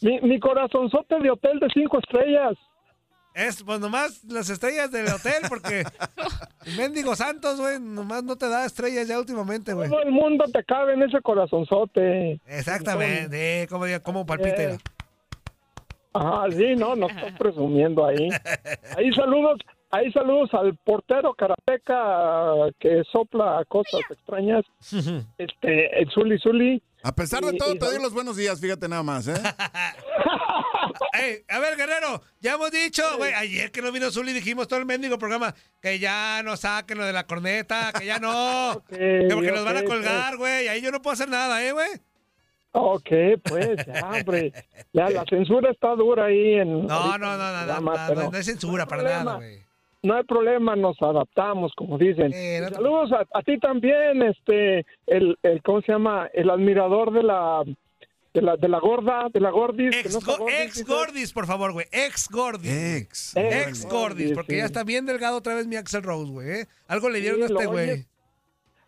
[0.02, 2.54] Mi, mi corazonzote de hotel de cinco estrellas.
[3.34, 5.84] Es, pues nomás las estrellas del hotel, porque
[6.76, 9.88] Mendigo Santos, güey, nomás no te da estrellas ya últimamente, güey.
[9.88, 12.40] Todo el mundo te cabe en ese corazonzote.
[12.46, 14.62] Exactamente, como, como palpita.
[14.62, 14.78] Eh,
[16.12, 18.28] Ah, sí, no, no estoy presumiendo ahí.
[18.96, 24.64] Ahí saludos, ahí saludos al portero karateca que sopla cosas extrañas.
[25.38, 26.82] Este, el Zuli Zuli.
[27.02, 29.34] A pesar de Y- todo, y- te doy los buenos días, fíjate nada más, ¿eh?
[31.48, 34.86] A ver, Guerrero, ya hemos dicho, güey, ayer que no vino Zuli dijimos todo el
[34.86, 39.52] mendigo programa que ya no saquen lo de la corneta, que ya no, que porque
[39.52, 41.88] nos van a colgar, güey, ahí yo no puedo hacer nada, ¿eh, güey?
[42.72, 43.08] Ok,
[43.44, 44.52] pues, ya, hombre.
[44.92, 46.86] Ya, la censura está dura ahí en.
[46.86, 49.58] No, ahorita no, no, no, no, no, no, no es censura para nada, güey.
[50.02, 52.32] No hay problema, nos adaptamos, como dicen.
[52.32, 56.28] Eh, no te- Saludos a, a ti también, este, el, el, ¿cómo se llama?
[56.32, 57.62] El admirador de la,
[58.32, 59.90] de la, de la gorda, de la gordis.
[59.90, 60.84] que Ex, no está go- gordis, ex dice.
[60.92, 62.70] gordis, por favor, güey, ex gordis.
[62.72, 63.36] Ex.
[63.36, 64.58] Ex gordis, porque sí.
[64.60, 66.48] ya está bien delgado otra vez mi Axel Rose, güey.
[66.60, 66.66] ¿eh?
[66.88, 68.04] Algo le dieron Sí, a este güey.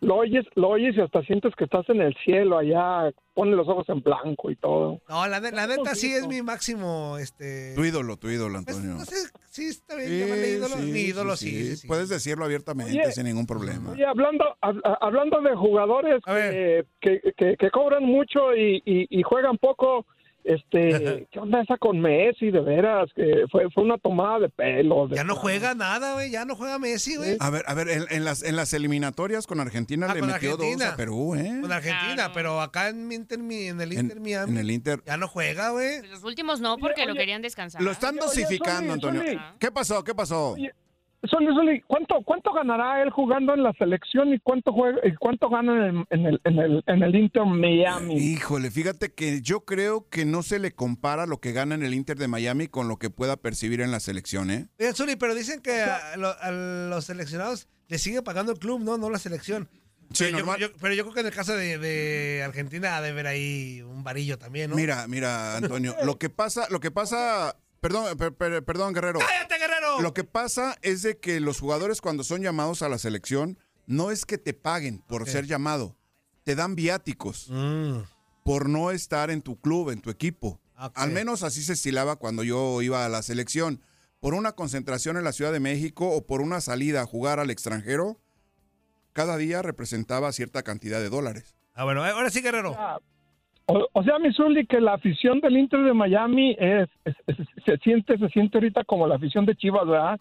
[0.02, 3.68] Lo oyes, lo oyes y hasta sientes que estás en el cielo allá, pone los
[3.68, 5.00] ojos en blanco y todo.
[5.08, 7.72] No, la, la neta sí es mi máximo, este...
[7.76, 8.96] Tu ídolo, tu ídolo, pues, Antonio.
[8.98, 10.74] no sé, sí, está bien, Sí, llamarle ídolo.
[10.76, 11.76] sí, mi ídolo, sí, sí, sí.
[11.76, 11.86] sí.
[11.86, 13.92] Puedes decirlo abiertamente Oye, sin ningún problema.
[13.92, 19.22] Oye, hablando, a- hablando de jugadores eh, que, que, que cobran mucho y, y, y
[19.22, 20.04] juegan poco,
[20.44, 22.50] este, ¿qué onda esa con Messi?
[22.50, 25.08] De veras, que fue, fue una tomada de pelo.
[25.08, 27.36] de Ya no juega nada, güey, ya no juega Messi, güey.
[27.40, 30.30] A ver, a ver, en, en las, en las eliminatorias con Argentina Ah, le con
[30.30, 30.84] metió Argentina.
[30.86, 31.58] dos a Perú, ¿eh?
[31.60, 32.32] Con Argentina, Claro.
[32.34, 35.02] pero acá en, Inter, el En, Inter Miami en el Inter.
[35.06, 36.00] ya no juega, güey.
[36.00, 37.80] Pues Los últimos no, porque lo oye, querían descansar.
[37.82, 39.22] Lo están Oye, oye, dosificando, Antonio.
[39.58, 40.02] ¿Qué pasó?
[40.04, 40.56] ¿Qué pasó?
[41.30, 45.48] Soli, Soli, ¿cuánto, ¿cuánto ganará él jugando en la selección y cuánto juega y cuánto
[45.48, 48.16] gana en el, en el, en el, en el Inter Miami?
[48.16, 51.94] Híjole, fíjate que yo creo que no se le compara lo que gana en el
[51.94, 54.66] Inter de Miami con lo que pueda percibir en la selección, ¿eh?
[54.80, 58.80] Oye, Zuli, pero dicen que a, lo- a los seleccionados les sigue pagando el club,
[58.80, 58.98] ¿no?
[58.98, 59.68] No la selección.
[60.12, 60.58] Sí, pero, yo, normal.
[60.60, 63.80] yo- pero yo creo que en el caso de, de Argentina ha de ver ahí
[63.82, 64.76] un varillo también, ¿no?
[64.76, 69.18] Mira, mira, Antonio, lo que pasa, lo que pasa, perdón, per- per- perdón, Guerrero.
[69.18, 70.00] ¡Cállate, Guerrero!
[70.00, 74.10] Lo que pasa es de que los jugadores cuando son llamados a la selección no
[74.10, 75.96] es que te paguen por ser llamado,
[76.44, 77.98] te dan viáticos Mm,
[78.44, 80.60] por no estar en tu club, en tu equipo.
[80.94, 83.82] Al menos así se estilaba cuando yo iba a la selección.
[84.20, 87.50] Por una concentración en la Ciudad de México o por una salida a jugar al
[87.50, 88.20] extranjero,
[89.12, 91.56] cada día representaba cierta cantidad de dólares.
[91.74, 92.76] Ah, bueno, ahora sí, Guerrero.
[93.74, 97.46] O, o sea, mi Zuli, que la afición del Inter de Miami es, es- es-
[97.64, 100.20] se siente se siente ahorita como la afición de Chivas, ¿verdad?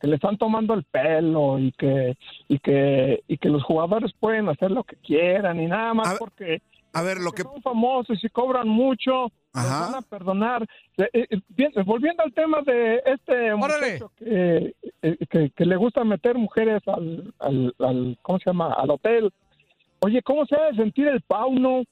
[0.00, 2.16] Que le están tomando el pelo y que
[2.48, 6.10] y que y que los jugadores pueden hacer lo que quieran y nada más A
[6.12, 9.86] ver, porque A ver, lo que son famosos y cobran mucho, los Ajá.
[9.86, 10.66] van a perdonar.
[10.98, 13.92] Eh, eh, bien, volviendo al tema de este Órale.
[13.94, 18.72] muchacho que, eh, que, que le gusta meter mujeres al, al, al- ¿cómo se llama?
[18.74, 19.30] Al hotel.
[20.00, 21.84] Oye, ¿cómo se debe sentir el Pauno?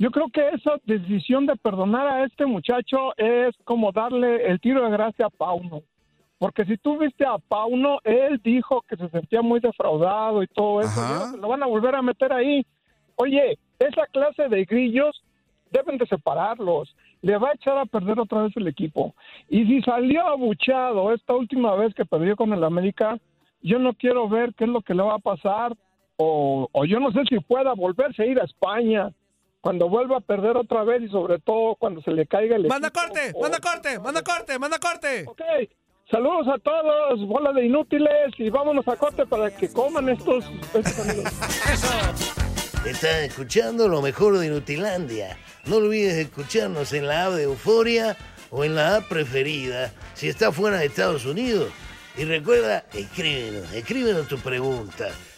[0.00, 4.82] Yo creo que esa decisión de perdonar a este muchacho es como darle el tiro
[4.82, 5.82] de gracia a Pauno.
[6.38, 10.80] Porque si tú viste a Pauno, él dijo que se sentía muy defraudado y todo
[10.80, 10.88] eso.
[10.88, 12.64] Y se lo van a volver a meter ahí.
[13.16, 15.22] Oye, esa clase de grillos
[15.70, 16.96] deben de separarlos.
[17.20, 19.14] Le va a echar a perder otra vez el equipo.
[19.50, 23.18] Y si salió abuchado esta última vez que perdió con el América,
[23.60, 25.76] yo no quiero ver qué es lo que le va a pasar.
[26.16, 29.12] O, o yo no sé si pueda volverse a ir a España
[29.60, 32.88] cuando vuelva a perder otra vez y sobre todo cuando se le caiga el ¡Manda
[32.88, 33.00] equipo.
[33.06, 33.32] corte!
[33.34, 33.98] O- ¡Manda corte!
[33.98, 34.58] ¡Manda corte!
[34.58, 35.24] ¡Manda corte!
[35.28, 35.42] Ok,
[36.10, 40.44] saludos a todos, bola de inútiles y vámonos a corte para que coman estos,
[40.74, 41.32] estos amigos.
[42.86, 45.36] Estás escuchando lo mejor de Nutilandia.
[45.66, 48.16] No olvides escucharnos en la app de Euforia
[48.50, 51.68] o en la app preferida si estás fuera de Estados Unidos.
[52.16, 55.08] Y recuerda, escríbenos, escríbenos tu pregunta,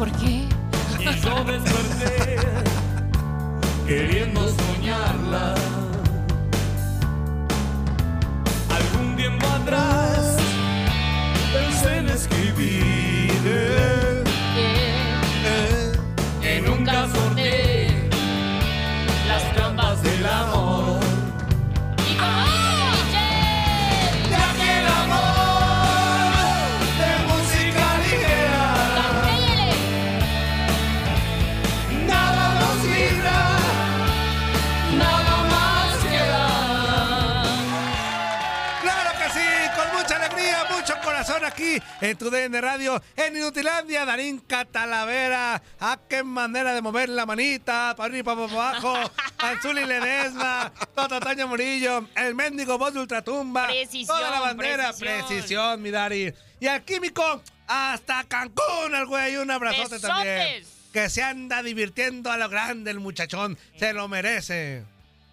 [0.00, 0.39] ¿por qué?
[41.60, 45.62] Aquí en tu DN Radio, en Inutilandia, Darín Catalavera.
[45.78, 47.94] ¡Ah, qué manera de mover la manita!
[47.96, 48.94] Para arriba y para abajo.
[49.38, 53.66] Anzuli Ledesma, Toto Toño Murillo, el mendigo voz de Ultratumba.
[53.66, 55.26] Precisión, Toda la bandera, precisión.
[55.28, 56.32] precisión, mi Dari.
[56.60, 59.36] Y al químico, hasta Cancún, el güey.
[59.36, 60.02] Un abrazote Besotes.
[60.02, 60.64] también.
[60.92, 63.56] Que se anda divirtiendo a lo grande el muchachón.
[63.78, 64.84] Se lo merece.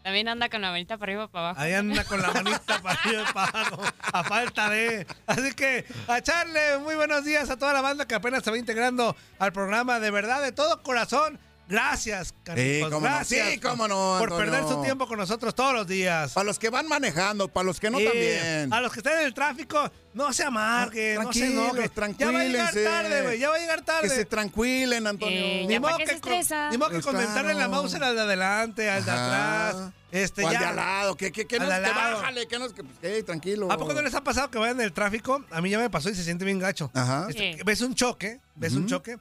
[0.08, 1.62] También anda con la manita para arriba para abajo.
[1.62, 5.06] Ahí anda con la manita para arriba para abajo, a falta de.
[5.26, 8.58] Así que a echarle muy buenos días a toda la banda que apenas se va
[8.58, 10.00] integrando al programa.
[10.00, 11.38] De verdad, de todo corazón.
[11.70, 13.14] Gracias, carnijos, cómo no.
[13.14, 16.32] gracias Sí, cómo no, por perder su tiempo con nosotros todos los días.
[16.34, 18.74] Para los que van manejando, para los que no Sí, también.
[18.74, 21.92] A los que están en el tráfico, no se amarguen, no se enojen.
[22.18, 24.08] Ya va a llegar tarde, güey, ya va a llegar tarde.
[24.08, 25.38] Que se tranquilen, Antonio.
[25.40, 26.70] Eh, Ni modo se que, estresa.
[26.70, 29.68] ni modo que Pues comentarle la Mauser al de adelante, al de Ajá.
[29.70, 29.92] atrás.
[30.10, 30.60] Este, O al ya.
[30.60, 32.18] de al lado, que, que, que, Al no, que lado.
[32.20, 33.70] bájale, que no, que, pues, eh, tranquilo.
[33.70, 35.44] ¿A poco no les ha pasado que vayan en el tráfico?
[35.52, 36.90] A mí ya me pasó y se siente bien gacho.
[36.94, 37.26] Ajá.
[37.30, 37.64] Este, Sí.
[37.66, 39.18] Ves un choque, ves un choque,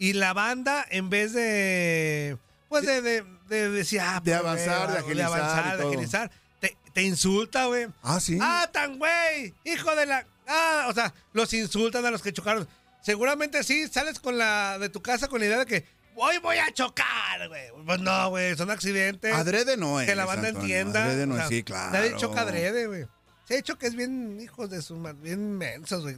[0.00, 2.38] y la banda, en vez de.
[2.70, 6.30] Pues de, de, de decir, ah, De pues, avanzar, de agilizar avanzar, y de agilizar,
[6.58, 7.86] te, te insulta, güey.
[8.02, 8.38] Ah, sí.
[8.40, 10.26] Ah, tan güey, hijo de la.
[10.48, 12.66] Ah, o sea, los insultan a los que chocaron.
[13.02, 15.86] Seguramente sí, sales con la de tu casa con la idea de que
[16.16, 17.64] hoy voy a chocar, güey.
[17.84, 19.34] Pues no, güey, son accidentes.
[19.34, 20.08] Adrede no es.
[20.08, 21.04] que la banda Antonio, entienda.
[21.04, 21.92] Adrede no o es, sea, sí, claro.
[21.92, 23.06] Nadie choca adrede, güey.
[23.50, 26.16] Se ha hecho que es bien hijos de su madre, bien mensos, güey.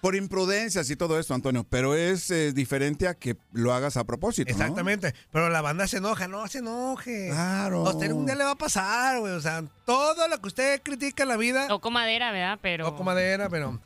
[0.00, 4.04] Por imprudencias y todo esto, Antonio, pero es eh, diferente a que lo hagas a
[4.04, 4.56] propósito, ¿no?
[4.58, 5.14] Exactamente.
[5.30, 7.28] Pero la banda se enoja, no se enoje.
[7.28, 7.86] Claro.
[7.86, 9.34] A usted un día le va a pasar, güey.
[9.34, 12.58] O sea, todo lo que usted critica en la vida, Toco madera, ¿verdad?
[12.62, 12.86] Pero.
[12.86, 13.78] toco madera, pero.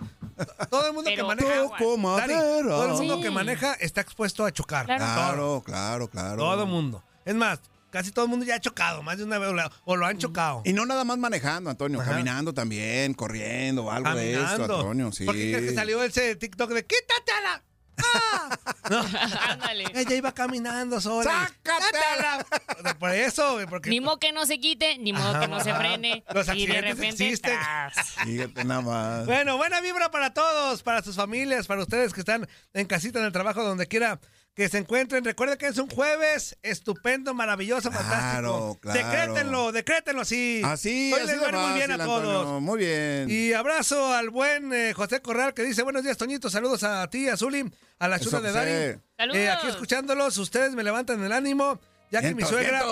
[0.70, 1.62] Todo el mundo que maneja.
[1.64, 2.40] Toco Dani, madera.
[2.68, 3.22] todo el mundo Sí.
[3.24, 4.86] que maneja está expuesto a chocar.
[4.86, 5.02] Claro.
[5.04, 6.36] Claro, claro, claro.
[6.36, 7.02] Todo el mundo.
[7.24, 7.58] Es más,
[7.96, 10.18] casi todo el mundo ya ha chocado, más de una vez, o o lo han
[10.18, 10.60] chocado.
[10.66, 12.10] Y no nada más manejando, Antonio, Ajá.
[12.10, 14.64] caminando también, corriendo, algo de esto.
[14.64, 15.24] Antonio, sí.
[15.24, 17.62] ¿Por qué crees que salió ese TikTok de quítate a la.
[17.98, 18.58] ¡Ah!
[18.90, 19.00] No.
[19.00, 19.84] Ándale.
[19.94, 21.50] Ella iba caminando sola.
[21.64, 22.46] ¡Sácatela!
[22.78, 23.88] O sea, Por eso, porque.
[23.90, 26.22] Ni modo que no se quite, ni modo que no se frene.
[26.32, 27.28] Los y de accidentes repente.
[27.28, 28.68] existen.
[28.68, 29.26] nada más.
[29.26, 33.24] Bueno, buena vibra para todos, para sus familias, para ustedes que están en casita, en
[33.24, 34.20] el trabajo, donde quiera
[34.56, 35.22] que se encuentren.
[35.22, 38.78] Recuerden que es un jueves estupendo, maravilloso, Claro, fantástico.
[38.80, 38.98] claro.
[38.98, 40.62] Decrétenlo, decrétenlo así.
[40.64, 42.62] Así, Hoy así les de va ir muy bien a Antonio, todos.
[42.62, 43.30] Muy bien.
[43.30, 47.28] Y abrazo al buen eh, José Corral que dice, buenos días, Toñito, saludos a ti,
[47.28, 48.98] a Zuli, a la chula de.
[49.18, 49.36] Saludos.
[49.38, 51.78] Eh, aquí escuchándolos, ustedes me levantan el ánimo.
[52.10, 52.82] Ya que mi suegra,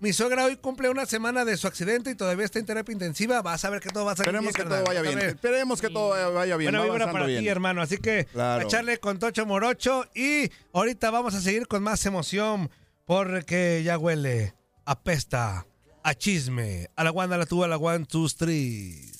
[0.00, 3.40] mi suegra hoy cumple una semana de su accidente y todavía está en terapia intensiva,
[3.40, 5.18] vas a ver que todo va a salir Esperemos bien, que todo vaya bien.
[5.20, 6.72] Esperemos que todo vaya bien.
[6.72, 7.40] Buena va vibra para bien.
[7.40, 7.82] ti, hermano.
[7.82, 8.62] Así que Claro.
[8.62, 10.06] a echarle con Tocho Morocho.
[10.14, 12.68] Y ahorita vamos a seguir con más emoción
[13.04, 15.66] porque ya huele, apesta,
[16.02, 19.12] a chisme, a la one, a la two, a la one, two, three.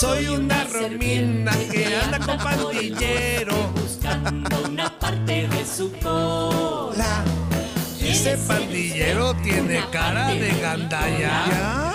[0.00, 3.70] Soy una romina que anda con pandillero.
[4.10, 7.22] Buscando una parte de su cola.
[8.02, 11.94] Ese pandillero tiene cara de gandalla.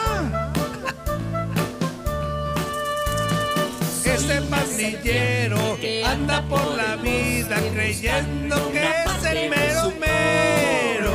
[4.06, 11.14] Ese pandillero anda por la vida creyendo que es el mero mero.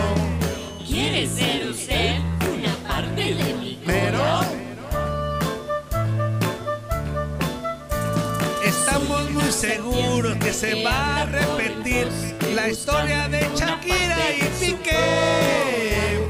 [0.86, 2.29] ¿Quiere ser usted
[9.54, 12.08] seguros que se va a repetir
[12.54, 16.28] la historia de Shakira y Piqué.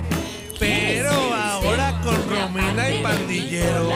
[0.58, 3.90] Pero ahora con Romina y Pandillero.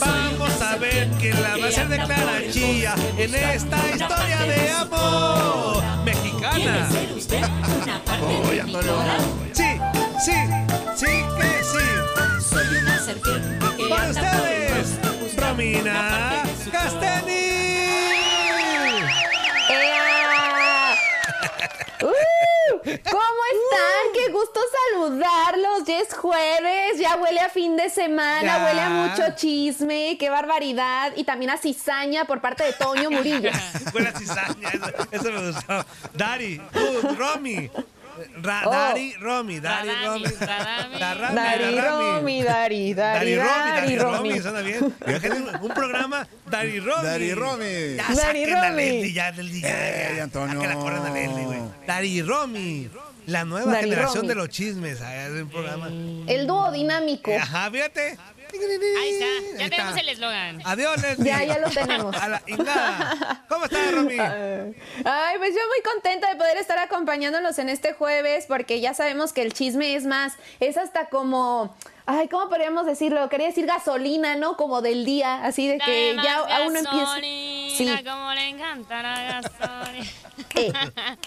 [0.00, 5.82] Vamos a ver quién la va a hacer declarar chilla en esta historia de amor
[6.04, 6.88] mexicana.
[6.88, 7.40] de?
[9.54, 9.80] Sí,
[10.24, 10.32] sí,
[10.96, 11.37] sí.
[15.48, 16.44] Romina.
[19.70, 20.94] ¡Ea!
[22.02, 22.08] ¡Uh!
[22.82, 24.04] ¿Cómo están?
[24.14, 24.60] ¡Qué gusto
[24.92, 25.84] saludarlos!
[25.86, 28.64] Ya es jueves, ya huele a fin de semana, Ya.
[28.64, 31.12] huele a mucho chisme, qué barbaridad.
[31.16, 33.50] Y también a cizaña por parte de Toño Murillo.
[33.92, 35.84] Buena cizaña, eso, eso me gustó.
[36.12, 37.70] Dari, tú, Romy.
[38.42, 38.70] Ra- Oh.
[38.70, 40.24] Dari, Romy, Dari, Romy.
[41.34, 41.78] Dari.
[41.80, 44.84] Romy, Dari, Dari, Dari Romy, suena bien.
[45.62, 47.02] Un, programa Dari Romy.
[47.04, 47.96] Dari Romy.
[47.96, 48.82] Ya Dari saquen a Romy.
[48.82, 50.22] Leslie ya, Leslie, ya, Ey, ya.
[50.24, 50.60] Antonio.
[50.60, 51.60] Que la corran a Leslie, güey.
[51.86, 52.90] Dari Romy.
[53.26, 54.28] La nueva Dari generación Romy.
[54.28, 55.00] de los chismes.
[55.00, 55.88] Es un programa.
[55.88, 57.30] El dúo dinámico.
[57.38, 58.16] Ajá, fíjate.
[58.60, 59.26] Ahí está,
[59.58, 60.00] ya Ahí tenemos está.
[60.00, 60.60] el eslogan.
[60.64, 61.26] Adiós, Leslie.
[61.26, 62.16] Ya, ya lo tenemos.
[62.16, 63.44] A la ingada.
[63.48, 64.18] ¿Cómo estás, Romy?
[65.04, 69.32] Ay, pues yo muy contenta de poder estar acompañándolos en este jueves porque ya sabemos
[69.32, 73.28] que el chisme es más, es hasta como, ay, ¿cómo podríamos decirlo?
[73.28, 74.56] Quería decir gasolina, ¿no?
[74.56, 76.96] Como del día, así de que Dame ya a uno empieza...
[76.96, 78.04] gasolina, Sí.
[78.04, 80.06] como le encanta la gasolina.
[80.54, 80.72] Eh,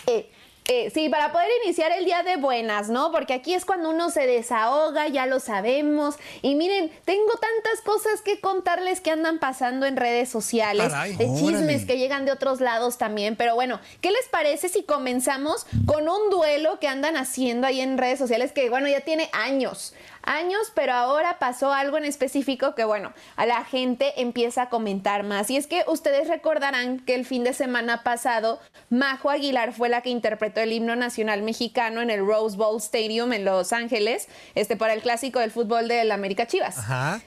[0.07, 0.31] eh,
[0.67, 3.11] eh, sí, para poder iniciar el día de buenas, ¿no?
[3.11, 6.15] Porque aquí es cuando uno se desahoga, ya lo sabemos.
[6.41, 11.15] Y miren, tengo tantas cosas que contarles que andan pasando en redes sociales, Caray.
[11.15, 11.85] de chismes Órale.
[11.87, 13.35] que llegan de otros lados también.
[13.35, 17.97] Pero bueno, ¿qué les parece si comenzamos con un duelo que andan haciendo ahí en
[17.97, 19.93] redes sociales que, bueno, ya tiene años?
[20.31, 25.23] Años, pero ahora pasó algo en específico que, bueno, a la gente empieza a comentar
[25.23, 25.49] más.
[25.49, 29.99] Y es que ustedes recordarán que el fin de semana pasado, Majo Aguilar fue la
[30.01, 34.77] que interpretó el himno nacional mexicano en el Rose Bowl Stadium en Los Ángeles, este,
[34.77, 36.77] para el clásico del fútbol del América Chivas.
[36.77, 37.21] Ajá.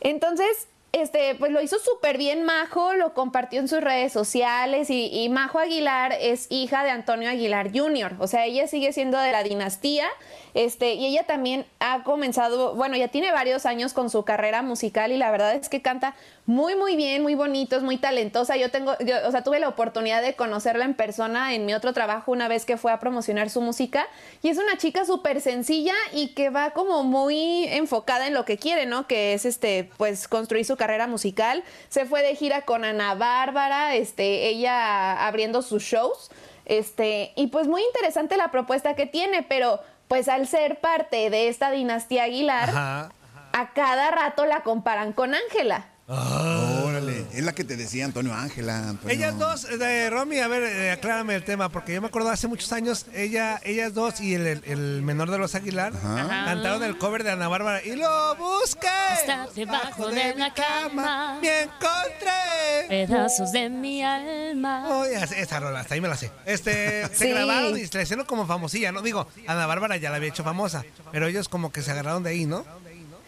[0.00, 5.06] Entonces, este, pues lo hizo súper bien Majo, lo compartió en sus redes sociales y,
[5.06, 9.32] y Majo Aguilar es hija de Antonio Aguilar Jr., o sea, ella sigue siendo de
[9.32, 10.06] la dinastía,
[10.52, 15.12] este, y ella también ha comenzado, bueno, ya tiene varios años con su carrera musical
[15.12, 18.56] y la verdad es que canta muy, muy bien, muy bonito, es muy talentosa.
[18.56, 21.92] Yo tengo, yo, o sea, tuve la oportunidad de conocerla en persona en mi otro
[21.92, 24.06] trabajo una vez que fue a promocionar su música
[24.42, 28.58] y es una chica súper sencilla y que va como muy enfocada en lo que
[28.58, 29.06] quiere, ¿no?
[29.06, 31.62] Que es este, pues construir su carrera musical.
[31.88, 36.30] Se fue de gira con Ana Bárbara, este, ella abriendo sus shows.
[36.64, 41.46] Este, y pues muy interesante la propuesta que tiene, pero pues al ser parte de
[41.46, 43.12] esta dinastía Aguilar, Ajá.
[43.52, 45.91] a cada rato la comparan con Ángela.
[46.08, 47.26] Órale.
[47.32, 48.88] Es la que te decía Antonio Ángela.
[48.90, 49.14] Antonio.
[49.16, 52.30] Ellas dos, eh, de Romy, a ver, eh, aclárame el tema, porque yo me acuerdo
[52.30, 56.44] hace muchos años, ella, ellas dos y el, el- el menor de los Aguilar Ajá.
[56.46, 58.86] cantaron el cover de Ana Bárbara y lo busqué.
[59.20, 61.38] Está debajo de la cama.
[61.40, 62.88] Me encontré.
[62.88, 64.86] Pedazos de mi alma.
[64.90, 66.30] Oh, esa rola, hasta ahí me la sé.
[66.46, 67.30] Este, se Sí.
[67.30, 69.02] grabaron y se la hicieron como famosilla, ¿no?
[69.02, 72.30] Digo, Ana Bárbara ya la había hecho famosa, pero ellos como que se agarraron de
[72.30, 72.64] ahí, ¿no?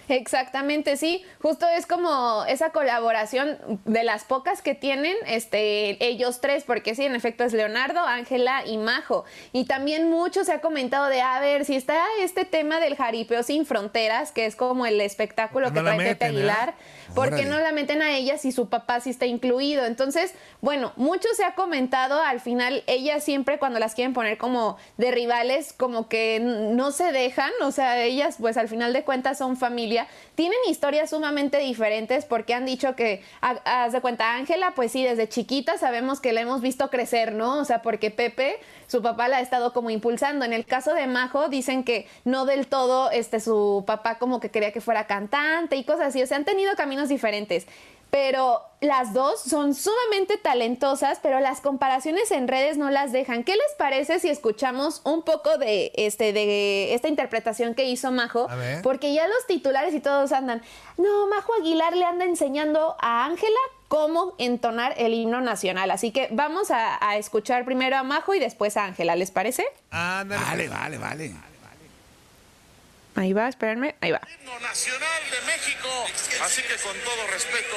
[0.09, 1.25] Exactamente, sí.
[1.41, 7.05] Justo es como esa colaboración de las pocas que tienen este, ellos tres, porque sí,
[7.05, 9.25] en efecto es Leonardo, Ángela y Majo.
[9.53, 13.43] Y también mucho se ha comentado de, a ver, si está este tema del jaripeo
[13.43, 16.59] sin fronteras, que es como el espectáculo No que trae meten, ¿verdad?
[16.59, 17.45] Aguilar, ¿por qué Órale.
[17.47, 19.85] no la meten a ella si su papá sí está incluido?
[19.87, 24.77] Entonces, bueno, mucho se ha comentado, al final ellas siempre cuando las quieren poner como
[24.97, 29.39] de rivales, como que no se dejan, o sea, ellas pues al final de cuentas
[29.39, 34.73] son familia, tienen historias sumamente diferentes porque han dicho que, ha- haz de cuenta, Ángela,
[34.75, 37.59] pues sí, desde chiquita sabemos que la hemos visto crecer, ¿no?
[37.59, 40.45] O sea, porque Pepe, su papá la ha estado como impulsando.
[40.45, 44.51] En el caso de Majo, dicen que no del todo, este, su papá como que
[44.51, 47.67] quería que fuera cantante y cosas así, o sea, han tenido caminos diferentes.
[48.11, 53.43] pero las dos son sumamente talentosas, pero las comparaciones en redes no las dejan.
[53.43, 58.47] ¿Qué les parece si escuchamos un poco de este de esta interpretación que hizo Majo?
[58.49, 58.83] A ver.
[58.83, 60.63] Porque ya los titulares y todos andan.
[60.97, 65.91] No, Majo Aguilar le anda enseñando a Ángela cómo entonar el himno nacional.
[65.91, 69.65] Así que vamos a, a escuchar primero a Majo y después a Ángela, ¿les parece?
[69.91, 70.69] Ándale.
[70.69, 71.35] Vale, vale, vale.
[73.17, 74.21] Ahí va, espérenme, ahí va.
[74.41, 75.89] himno nacional de México.
[76.43, 77.77] Así que con todo respeto,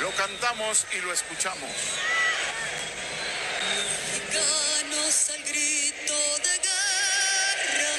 [0.00, 1.70] lo cantamos y lo escuchamos.
[4.12, 6.14] Mexicanos al grito
[6.44, 7.92] de guerra,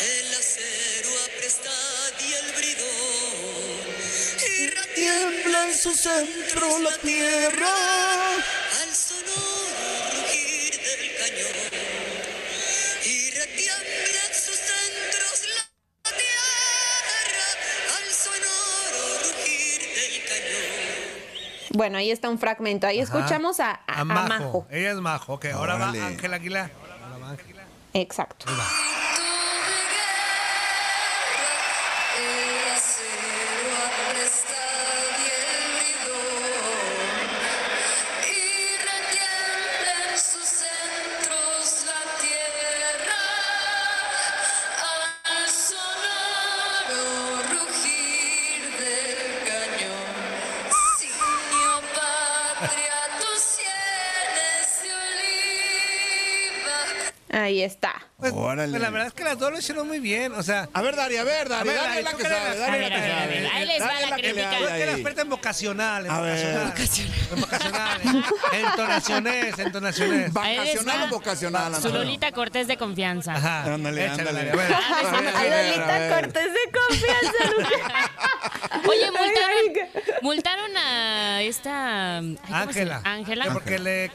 [0.00, 3.82] el acero aprestad y el bridón.
[4.46, 7.74] Y Tiembla en su centro la tierra.
[8.82, 11.51] al sonoro rugir del cañón.
[21.74, 22.86] Bueno, ahí está un fragmento.
[22.86, 23.18] Ahí Ajá.
[23.18, 24.28] escuchamos a, a- a Majo.
[24.28, 24.66] Majo.
[24.70, 25.34] Ella es Majo.
[25.34, 26.00] Ok, ahora Órale.
[26.00, 26.70] va Ángela Aguilar.
[27.22, 27.36] Va.
[27.94, 28.46] Exacto.
[28.48, 28.91] El acero
[57.42, 57.92] Ahí está.
[58.18, 58.70] Pues, Órale.
[58.70, 60.32] pues, la verdad es que las dos lo hicieron muy bien.
[60.34, 63.48] O sea, A ver, Dari, a ver, Dari, dale la dale la que sabe.
[63.52, 64.50] ahí les va Dale la crítica.
[64.50, 64.82] ahí.
[64.82, 66.06] experta en vocacional.
[66.06, 66.58] En A ver.
[66.66, 67.20] vocacional.
[67.34, 68.00] En vocacional.
[68.52, 70.32] Entonaciones, entonaciones.
[70.32, 71.74] ¿Vacacional o vocacional?
[71.82, 71.88] Su?
[71.88, 73.34] Lolita Cortés de confianza.
[73.34, 73.74] Ajá.
[73.74, 74.44] Ándale, ándale.
[74.52, 76.08] Lolita.
[76.20, 78.10] Cortés de confianza, Lucas.
[78.88, 82.18] Oye, multaron, multaron a esta...
[82.18, 83.00] ay, ¿cómo se- Ángela.
[83.04, 83.44] Ángela.
[83.44, 84.10] Que Porque le,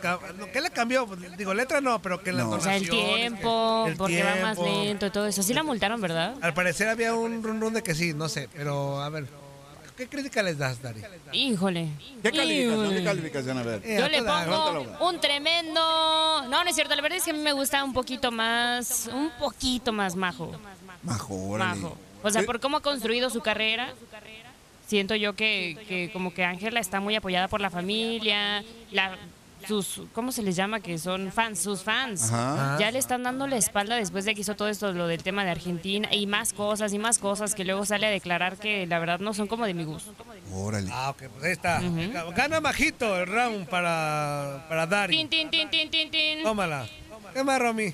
[0.53, 1.05] ¿qué le cambió?
[1.37, 2.51] Digo, letra no, pero que la No.
[2.51, 5.43] O sea, el tiempo, el porque va más lento y todo eso.
[5.43, 6.35] Sí la multaron, ¿verdad?
[6.41, 9.25] Al parecer había un run run de que sí, no sé, pero a ver.
[9.97, 11.01] ¿Qué crítica les das, Dari?
[11.31, 11.89] Híjole.
[12.21, 12.83] ¿Qué calificación?
[12.85, 12.97] Híjole.
[12.99, 13.57] ¿Qué calificación?
[13.57, 13.81] A ver.
[13.99, 15.81] Yo le pongo un tremendo...
[16.43, 16.95] No, no es cierto.
[16.95, 19.09] La verdad es que a mí me gusta un poquito más...
[19.11, 20.51] Un poquito más majo.
[21.01, 21.81] Majo, órale.
[21.81, 21.97] Majo.
[22.23, 23.93] O sea, por cómo ha construido su carrera,
[24.87, 29.17] siento yo que, que como que Ángela está muy apoyada por la familia, la,
[29.67, 30.79] sus, ¿cómo se les llama?
[30.79, 32.31] Que son fans, sus fans.
[32.31, 32.77] Ajá.
[32.79, 35.43] Ya le están dando la espalda después de que hizo todo esto, lo del tema
[35.43, 38.99] de Argentina, y más cosas, y más cosas, que luego sale a declarar que la
[38.99, 40.13] verdad no son como de mi gusto.
[40.53, 40.89] Órale.
[40.91, 41.81] Ah, ok, pues ahí está.
[42.35, 45.17] Gana Majito el round para, para Dari.
[45.17, 46.43] Tin, tin, tin, tin, tin, tin.
[46.43, 46.87] Tómala.
[47.33, 47.93] ¿Qué más, Romy?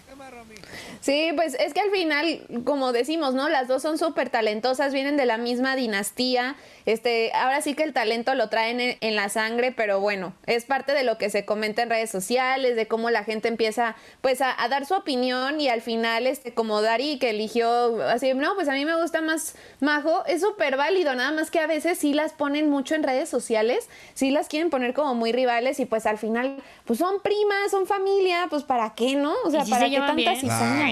[1.04, 3.50] Sí, pues es que al final, como decimos, ¿no?
[3.50, 6.56] Las dos son súper talentosas, vienen de la misma dinastía.
[6.86, 10.64] Este, ahora sí que el talento lo traen en, en la sangre, pero bueno, es
[10.64, 14.40] parte de lo que se comenta en redes sociales, de cómo la gente empieza, pues,
[14.40, 18.56] a, a dar su opinión y al final, este, como Dari que eligió, así, no,
[18.56, 21.98] pues a mí me gusta más Majo, es súper válido, nada más que a veces
[21.98, 25.86] sí las ponen mucho en redes sociales, sí las quieren poner como muy rivales y
[25.86, 29.34] pues al final, pues son primas, son familia, pues ¿para qué, no?
[29.44, 30.16] O sea, ¿Y sí ¿para se qué llevan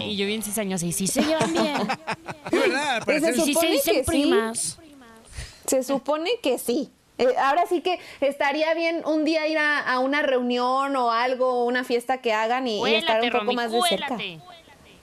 [0.08, 1.78] y yo bien cizañosa, y sí se llevan bien.
[2.52, 3.02] Sí, ¿verdad?
[3.06, 4.10] Pues se Sí se supone dicen que sí.
[4.10, 4.80] primas.
[5.68, 6.92] Se supone que sí.
[7.18, 11.66] Eh, ahora sí que estaría bien un día ir a, a una reunión o algo,
[11.66, 14.08] una fiesta que hagan y, y estar Cuélate, un poco Romy, más de cerca.
[14.08, 14.40] cuélate.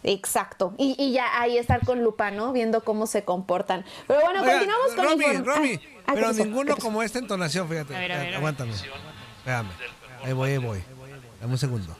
[0.04, 0.74] Exacto.
[0.78, 2.52] Y, y ya ahí estar con lupa, ¿no?
[2.52, 3.84] Viendo cómo se comportan.
[4.06, 7.18] Pero bueno, Oiga, continuamos con Romy, inform- Romy, Ah, ah, ¿qué pero ninguno como esta
[7.18, 7.94] entonación, fíjate.
[7.96, 8.34] A ver, a ver, a ver.
[8.36, 8.72] Aguántame.
[8.72, 9.68] Espérame.
[10.24, 10.82] Ahí voy, ahí voy.
[11.40, 11.96] Dame un segundo.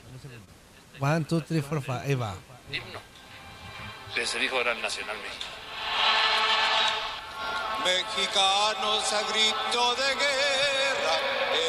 [0.99, 2.01] One, two, three, four, five.
[2.01, 2.35] Ahí va.
[2.71, 3.01] Himno.
[4.13, 5.45] Que se dijo era el Nacional México.
[7.83, 11.15] Mexicanos a grito de guerra,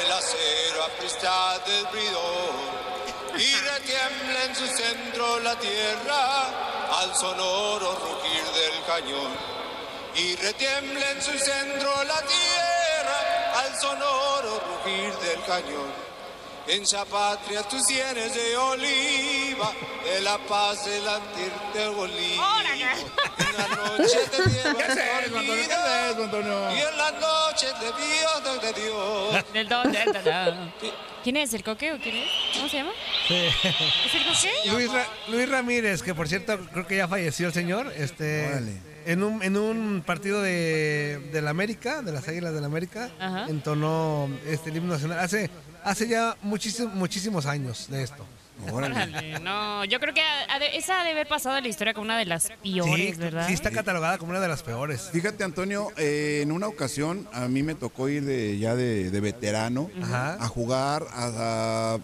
[0.02, 2.80] el acero apresta del bridón
[3.38, 9.32] y retiembla en su centro la tierra al sonoro rugir del cañón.
[10.16, 16.09] Y retiembla en su centro la tierra al sonoro rugir del cañón.
[16.68, 19.72] En esa patria tus sienes de oliva,
[20.04, 22.64] de la paz del antir de Bolívar.
[23.38, 24.96] En la noche te llevas
[25.34, 29.44] y en las noches de Dios de Dios.
[29.52, 30.72] Del del.
[31.24, 31.52] ¿Quién es?
[31.52, 32.30] ¿El coque o quién es?
[32.54, 32.92] ¿Cómo se llama?
[33.28, 34.70] ¿Es el coque?
[34.72, 38.72] Luis, Ra- Luis Ramírez, que por cierto creo que ya falleció el señor, este, Órale.
[39.06, 43.10] en un, en un partido de, de la América, de las Águilas de la América,
[43.20, 43.46] Ajá.
[43.50, 45.50] entonó este el himno nacional hace,
[45.84, 48.24] hace ya muchísimos, muchísimos años de esto.
[48.70, 51.70] Órale, no, yo creo que ha- ha de- esa ha de haber pasado en la
[51.70, 53.46] historia como una de las peores, ¿verdad?
[53.46, 55.08] Sí, está catalogada como una de las peores.
[55.12, 59.20] Fíjate, Antonio, eh, en una ocasión a mí me tocó ir de, ya de, de
[59.20, 60.34] veterano Ajá.
[60.38, 61.98] a jugar a, a,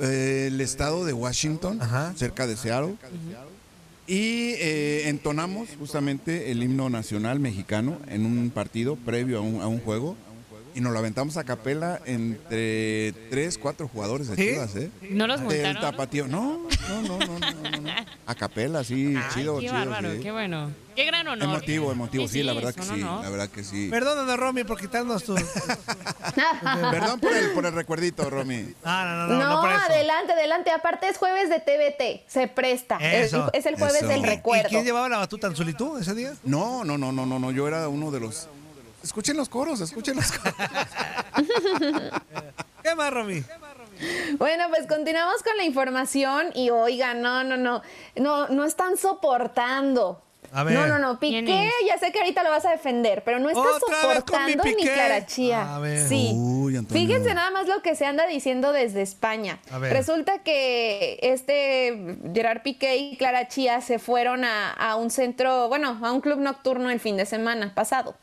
[0.00, 1.80] eh, el estado de Washington,
[2.14, 2.96] cerca de Seattle.
[4.06, 9.66] Y eh, entonamos justamente el himno nacional mexicano en un partido previo a un, a
[9.66, 10.14] un juego.
[10.76, 14.42] Y nos lo aventamos a capela entre tres, cuatro jugadores de ¿Sí?
[14.50, 14.90] Chivas, ¿eh?
[15.08, 15.80] ¿No los Del multaron?
[15.80, 16.26] tapatío.
[16.26, 17.90] No, no, no, no, no, no, no.
[18.26, 19.72] A capela, sí, Ay, chido, qué chido.
[19.72, 20.18] bárbaro, sí.
[20.20, 20.72] qué bueno.
[20.96, 21.44] Qué gran honor.
[21.48, 23.22] Emotivo, emotivo, sí, la verdad que sí, ¿no?
[23.22, 23.88] la verdad que sí.
[23.88, 25.34] Perdónanos, Romy, por quitarnos tu.
[26.90, 28.74] Perdón por el, por el recuerdito, Romy.
[28.84, 30.70] Ah, no, No, adelante, adelante.
[30.70, 32.96] Aparte es jueves de TVT, se presta.
[33.00, 33.50] Es, Eso.
[33.52, 34.08] es el jueves Eso.
[34.08, 34.66] del ¿Y- y recuerdo.
[34.68, 36.34] ¿Y quién llevaba la batuta, Anzuli, tú, ese día?
[36.44, 38.48] No, no, no, no, no, no, yo era uno de los...
[39.04, 40.54] Escuchen los coros, escuchen los coros.
[42.82, 43.44] ¿Qué más, Romy?
[44.38, 47.82] Bueno, pues continuamos con la información y oigan, no, no, no,
[48.16, 50.22] no, no están soportando.
[50.52, 50.72] A ver.
[50.72, 53.50] No, no, no, ¿Quién Piqué, ya sé que ahorita lo vas a defender, pero no
[53.50, 54.94] está soportando ni Piqué.
[54.94, 55.74] Clara Chía.
[55.74, 56.08] A ver.
[56.08, 56.32] Sí.
[56.34, 57.06] Uy, Antonio.
[57.06, 59.58] Fíjense nada más lo que se anda diciendo desde España.
[59.70, 59.92] A ver.
[59.92, 65.98] Resulta que este Gerard Piqué y Clara Chía se fueron a, a un centro, bueno,
[66.02, 68.14] a un club nocturno el fin de semana pasado.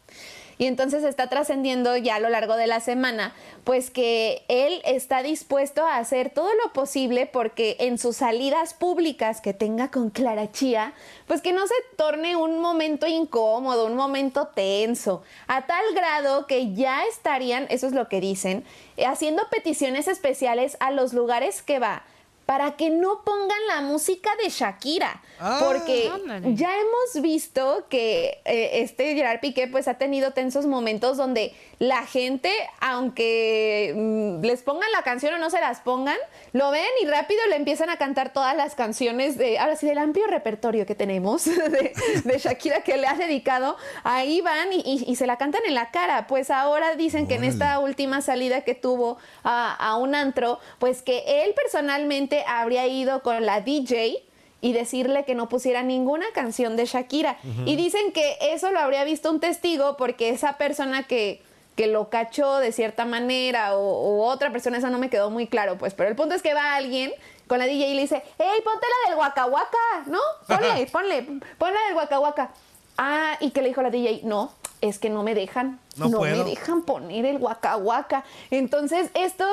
[0.61, 3.33] Y entonces está trascendiendo ya a lo largo de la semana,
[3.63, 9.41] pues que él está dispuesto a hacer todo lo posible porque en sus salidas públicas
[9.41, 10.93] que tenga con Clara Chía,
[11.25, 16.75] pues que no se torne un momento incómodo, un momento tenso, a tal grado que
[16.75, 18.63] ya estarían, eso es lo que dicen,
[18.97, 22.03] eh, haciendo peticiones especiales a los lugares que va
[22.51, 26.53] para que no pongan la música de Shakira, Ah, porque ándale.
[26.53, 32.05] ya hemos visto que eh, este Gerard Piqué pues ha tenido tensos momentos donde la
[32.05, 36.17] gente, aunque mm, les pongan la canción o no se las pongan,
[36.53, 39.97] lo ven y rápido le empiezan a cantar todas las canciones de, ahora sí, del
[39.97, 45.05] amplio repertorio que tenemos de, de Shakira que le ha dedicado, ahí van y, y-
[45.11, 46.27] y se la cantan en la cara.
[46.27, 51.01] Pues ahora dicen que en esta última salida que tuvo a, a un antro, pues
[51.01, 54.23] que él personalmente habría ido con la DJ
[54.61, 57.37] y decirle que no pusiera ninguna canción de Shakira.
[57.65, 61.41] Y dicen que eso lo habría visto un testigo porque esa persona que,
[61.75, 65.47] que lo cachó de cierta manera o, o otra persona, eso no me quedó muy
[65.47, 67.11] claro, pues, pero el punto es que va alguien
[67.51, 70.19] con la DJ y le dice, hey, ponte la del Waka, ¿no?
[70.47, 71.23] Ponle, ponle,
[71.57, 72.51] ponle la del Waka.
[72.97, 76.43] Ah, y que le dijo la DJ, no, es que no me dejan, No me
[76.43, 78.23] dejan poner el Waka.
[78.51, 79.45] Entonces, esto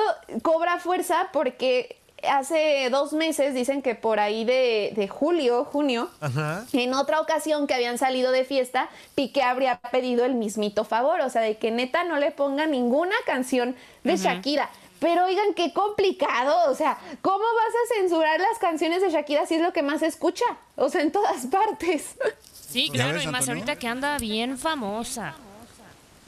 [0.43, 1.97] cobra fuerza porque
[2.29, 6.64] hace dos meses, dicen que por ahí de, de julio, junio, Ajá.
[6.73, 11.31] en otra ocasión que habían salido de fiesta, Piqué habría pedido el mismito favor, o
[11.31, 14.71] sea, de que neta no le ponga ninguna canción de Shakira.
[15.01, 19.55] Pero oigan, qué complicado, o sea, ¿cómo vas a censurar las canciones de Shakira si
[19.55, 20.45] es lo que más se escucha?
[20.75, 22.16] O sea, en todas partes.
[22.53, 25.37] Sí, ¿Ya claro, ves, y más ahorita que anda bien famosa.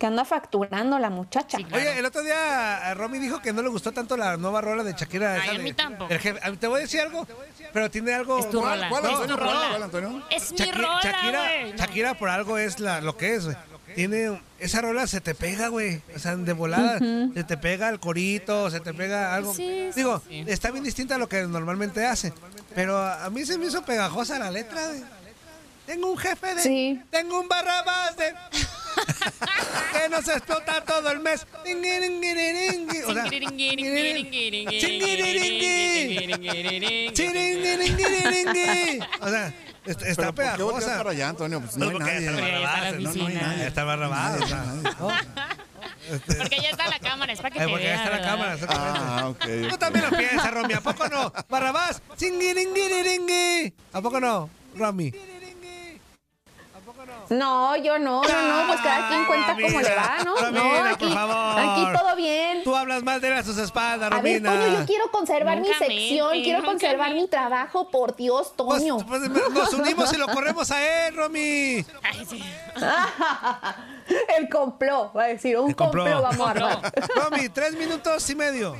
[0.00, 1.58] Que anda facturando la muchacha.
[1.58, 1.82] Sí, claro.
[1.88, 4.82] Oye, el otro día eh, Romy dijo que no le gustó tanto la nueva rola
[4.82, 5.34] de Shakira.
[5.34, 6.08] Ay, esa a de- mí tampoco.
[6.08, 6.40] del jefe.
[6.42, 7.26] A mí Te voy a decir algo,
[7.72, 8.38] pero tiene algo...
[8.38, 8.88] Es tu ¿Cuál, rola.
[8.88, 9.36] cuál, es Antonio?
[9.36, 9.68] tu ¿Cuál, rola.
[9.68, 10.22] cuál, Antonio?
[10.30, 11.66] Es mi Shaki- rola, Shakira.
[11.76, 13.56] Shakira por algo es la, lo que es, güey.
[13.94, 16.00] Tiene esa rola se te pega, güey.
[16.14, 16.98] O sea, de volada
[17.34, 19.52] se te pega el corito, se te pega algo.
[19.52, 20.44] Sí, Digo, sí.
[20.46, 22.32] está bien distinta a lo que normalmente hace,
[22.74, 25.02] pero a mí se me hizo pegajosa la letra, güey.
[25.86, 27.02] Tengo un jefe de Sí.
[27.10, 28.32] tengo un barrabás de
[29.92, 31.46] que nos explota todo el mes.
[33.06, 34.70] O sea, Chingiringui.
[37.12, 39.00] Chiringiringiringui.
[39.20, 39.52] O sea,
[39.86, 40.96] est- está ¿Pero por qué volteas pegajosa.
[40.98, 41.60] para allá, Antonio?
[41.60, 42.06] No está no, no
[46.62, 48.56] ya está la cámara, es para que vea, está cámara.
[48.68, 49.32] Ah.
[49.70, 51.32] Tú también lo piensas, Romy, ¿a poco no?
[51.48, 52.02] Barrabás.
[53.92, 55.12] ¿A poco no, Romy?
[57.30, 60.34] No, yo no, no, no, pues cada quien cuenta Romina, cómo le va, ¿no?
[60.34, 61.60] no, Romina, aquí, por favor.
[61.60, 62.64] aquí todo bien.
[62.64, 64.50] Tú hablas mal de él a sus espaldas, A ver, Romina.
[64.66, 67.22] Toño, yo quiero conservar mi sección, mente, quiero conservar mente.
[67.22, 68.98] mi trabajo, por Dios, Pues, Toño.
[69.06, 71.86] pues, nos unimos y lo corremos a él, Romy.
[72.02, 72.42] Ay, sí.
[74.38, 76.08] El complot, va a decir, un complot.
[76.10, 76.92] complot vamos a armar.
[77.14, 78.76] Romy, tres minutos y medio.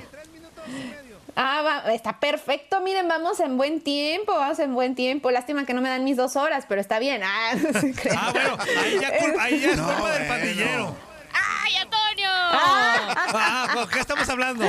[1.36, 5.30] Ah, va, está perfecto, miren, vamos en buen tiempo, vamos en buen tiempo.
[5.30, 7.22] Lástima que no me dan mis dos horas, pero está bien.
[7.24, 7.94] Ah, no se.
[8.16, 10.96] Ah, bueno, ahí ya, cul- ahí ya es No, culpa del pandillero.
[11.32, 12.28] ¡Ay, Antonio!
[12.32, 14.64] Ah, ¿con qué estamos hablando?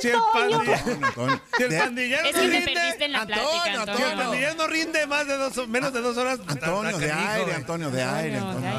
[0.00, 0.32] Si el Toño.
[0.32, 3.68] pandillero, Antonio, si el pandillero Es no te rinde, perdiste en la Antonio, plática, si
[3.70, 4.06] el Antonio.
[4.06, 4.24] Antonio.
[4.24, 7.54] pandillero no rinde más de dos, menos de dos horas, Antonio, de aire.
[7.54, 8.70] Antonio, de aire, Antonio,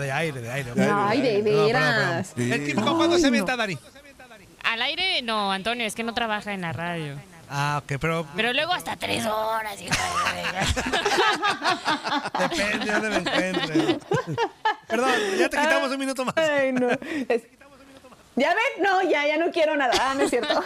[0.00, 0.72] de aire, de aire.
[0.92, 2.32] Ay, de veras.
[2.36, 3.78] ¿El típico cuándo se avienta, Dari?
[4.64, 7.18] Al aire, no, Antonio, es que no trabaja en la radio.
[7.50, 9.78] Ah, ok, pero Pero luego hasta tres horas.
[9.80, 9.94] hija
[10.32, 10.42] de-
[12.48, 13.98] depende de dónde me encuentre.
[14.88, 16.34] Perdón, ya te quitamos un minuto más.
[16.36, 16.88] Ay, no.
[17.28, 17.42] Es-
[18.34, 18.82] ¿Ya ven?
[18.82, 19.92] No, ya, ya no quiero nada.
[20.00, 20.64] Ah, no es cierto.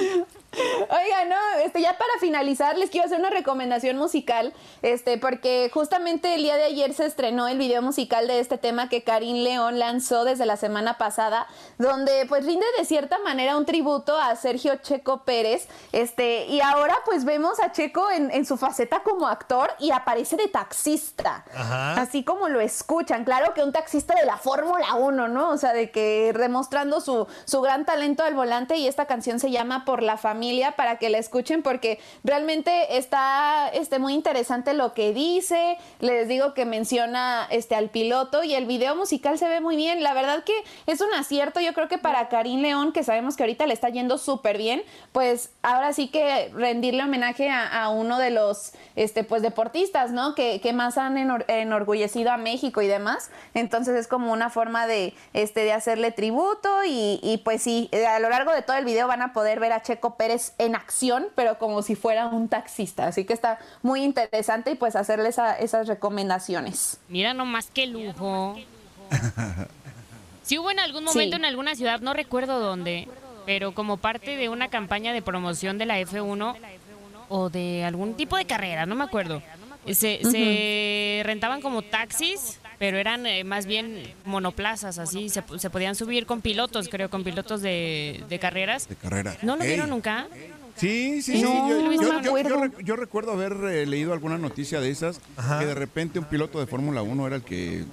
[0.90, 4.52] Oiga, no, este, ya para finalizar les quiero hacer una recomendación musical,
[4.82, 8.88] este, porque justamente el día de ayer se estrenó el video musical de este tema
[8.88, 11.46] que Karim León lanzó desde la semana pasada,
[11.78, 16.96] donde pues rinde de cierta manera un tributo a Sergio Checo Pérez, este, y ahora
[17.04, 21.44] pues vemos a Checo en, en su faceta como actor y aparece de taxista.
[21.54, 22.00] Ajá.
[22.00, 23.24] Así como lo escuchan.
[23.24, 25.50] Claro que un taxista de la Fórmula 1, ¿no?
[25.50, 29.50] O sea, de que demostrando su, su gran talento al volante y esta canción se
[29.50, 30.43] llama Por la familia
[30.76, 35.78] para que la escuchen porque realmente está este, muy interesante lo que dice.
[36.00, 40.02] Les digo que menciona este, al piloto y el video musical se ve muy bien.
[40.02, 40.52] La verdad que
[40.86, 41.60] es un acierto.
[41.60, 44.82] Yo creo que para Karim León, que sabemos que ahorita le está yendo súper bien,
[45.12, 50.34] pues ahora sí que rendirle homenaje a, uno de los este, pues, deportistas, ¿no?
[50.34, 53.30] Que, que más han enor- enorgullecido a México y demás.
[53.54, 58.18] Entonces es como una forma de, este, de hacerle tributo y, y, pues sí, a
[58.18, 61.26] lo largo de todo el video van a poder ver a Checo Pérez en acción,
[61.34, 63.06] pero como si fuera un taxista.
[63.06, 66.98] Así que está muy interesante y pues hacerle esa- esas recomendaciones.
[67.08, 68.56] Mira nomás qué lujo.
[70.42, 71.40] Si hubo en algún momento Sí.
[71.40, 73.08] en alguna ciudad, no recuerdo dónde,
[73.46, 76.56] pero como parte de una campaña de promoción de la F1
[77.28, 79.42] o de algún tipo de carrera, no me acuerdo.
[79.86, 85.28] Se, se rentaban como taxis, pero eran eh, más bien monoplazas, así.
[85.28, 88.88] Se, se podían subir con pilotos, creo, con pilotos de, de carreras.
[88.88, 89.36] De carrera.
[89.42, 90.26] ¿No lo vieron nunca?
[90.76, 91.40] Sí, sí, sí.
[91.42, 95.20] Yo, no yo- yo- recuerdo haber eh, leído alguna noticia de esas,
[95.60, 97.84] que de repente un piloto de Fórmula 1 era el que...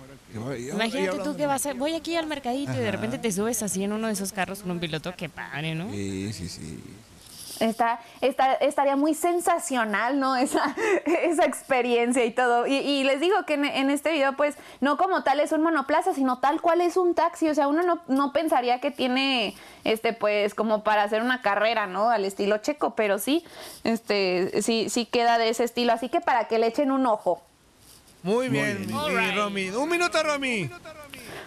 [0.73, 3.84] Imagínate tú que vas a, voy aquí al mercadito y de repente te subes así
[3.84, 5.91] en uno de esos carros con un piloto, qué padre, ¿no?
[5.91, 6.79] Sí, sí, sí.
[7.62, 10.36] Está, está- estaría muy sensacional, ¿no?
[10.36, 12.68] Esa, esa experiencia y todo.
[12.68, 15.62] Y, y les digo que en, en este video, pues, no como tal es un
[15.62, 17.49] monoplaza, sino tal cual es un taxi.
[17.49, 21.88] O sea, uno no, no pensaría que tiene, este, pues, como para hacer una carrera,
[21.88, 22.09] ¿no?
[22.09, 23.45] Al estilo checo, pero sí,
[23.84, 25.93] este, sí, sí queda de ese estilo.
[25.93, 27.41] Así que para que le echen un ojo.
[28.24, 29.36] Muy bien, mi- All mi right.
[29.36, 29.70] Romy.
[29.70, 30.70] Un minuto, Romy.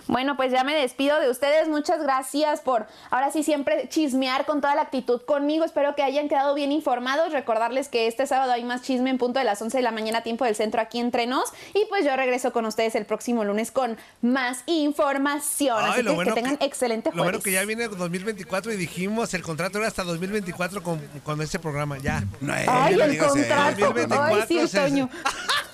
[0.07, 1.69] Bueno, pues ya me despido de ustedes.
[1.69, 5.65] Muchas gracias por ahora sí siempre chismear con toda la actitud conmigo.
[5.65, 7.33] Espero que hayan quedado bien informados.
[7.33, 10.23] Recordarles que este sábado hay más chisme en punto de las 11 de la mañana,
[10.23, 11.53] tiempo del centro aquí entre nos.
[11.75, 15.79] Y pues yo regreso con ustedes el próximo lunes con más información.
[15.81, 17.45] Ay, Así lo que, bueno que tengan que- excelente Lo bueno jueves.
[17.45, 21.99] que ya viene 2024 y dijimos el contrato era hasta 2024 con, con este programa,
[21.99, 22.23] ya.
[22.69, 23.95] Ay, el contrato.
[24.21, 25.09] Ay, sí, Toño.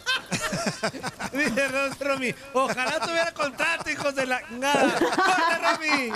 [1.33, 1.69] Dice
[2.01, 4.99] Romy, ojalá tuviera contrato, hijos de la nada.
[4.99, 6.11] ¡Corte, Romy!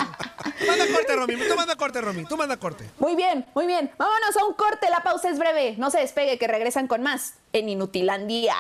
[0.67, 1.37] Manda corte, Romy.
[1.49, 2.25] Tú manda corte, Romy.
[2.25, 2.91] Tú manda corte.
[2.99, 3.91] Muy bien, muy bien.
[3.99, 4.89] Vámonos a un corte.
[4.91, 5.75] La pausa es breve.
[5.79, 8.55] No se despegue, que regresan con más en Inutilandia.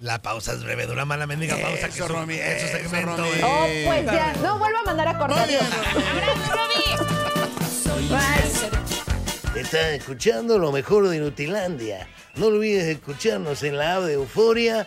[0.00, 1.88] La pausa es breve, dura mala mendiga pausa.
[1.88, 3.30] que Eso, Romy, que su eso, segmento, Romy.
[3.30, 3.42] eh.
[3.44, 4.32] Oh, pues ya.
[4.42, 5.48] No vuelvo a mandar a cortar.
[9.54, 12.08] Estás escuchando lo mejor de Nutilandia.
[12.36, 14.86] No olvides escucharnos en la app de Euforia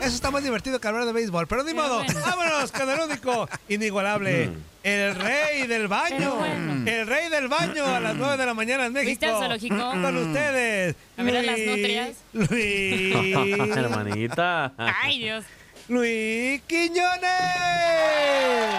[0.00, 2.02] Eso está más divertido que hablar de béisbol, pero ni modo.
[2.26, 4.54] Vámonos con el único, inigualable, Mm.
[4.84, 6.36] el rey del baño.
[6.36, 6.90] Bueno.
[6.90, 9.10] El rey del baño a las 9 de la mañana en México.
[9.10, 9.76] ¿Viste al zoológico?
[9.76, 10.96] Con ustedes.
[11.18, 12.16] A ver a las Luis- nutrias.
[12.32, 13.36] Luis.
[13.76, 14.72] Hermanita.
[14.78, 15.44] Ay, Dios.
[15.88, 17.30] Luis Quiñones.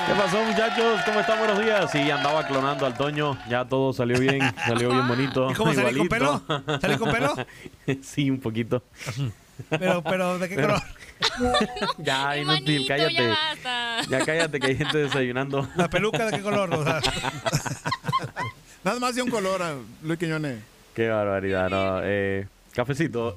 [0.07, 1.01] ¿Qué pasó, muchachos?
[1.05, 1.39] ¿Cómo están?
[1.39, 1.91] Buenos días.
[1.91, 3.37] Sí, andaba clonando al Toño.
[3.49, 4.39] Ya todo salió bien.
[4.65, 5.51] Salió bien bonito.
[5.51, 6.41] ¿Y cómo salí con pelo?
[6.79, 7.35] ¿Salí con pelo?
[8.01, 8.81] sí, un poquito.
[9.69, 10.81] Pero, pero, ¿de qué Pero- color?
[11.97, 13.13] ya, inútil, cállate.
[13.13, 14.01] ya basta.
[14.09, 15.67] Ya cállate que hay gente desayunando.
[15.75, 16.73] ¿La peluca de qué color?
[16.73, 17.01] O sea,
[18.83, 20.59] Nada más de un color, a Luis Quiñones.
[20.95, 21.99] Qué barbaridad, ¿no?
[22.03, 23.35] Eh, cafecito.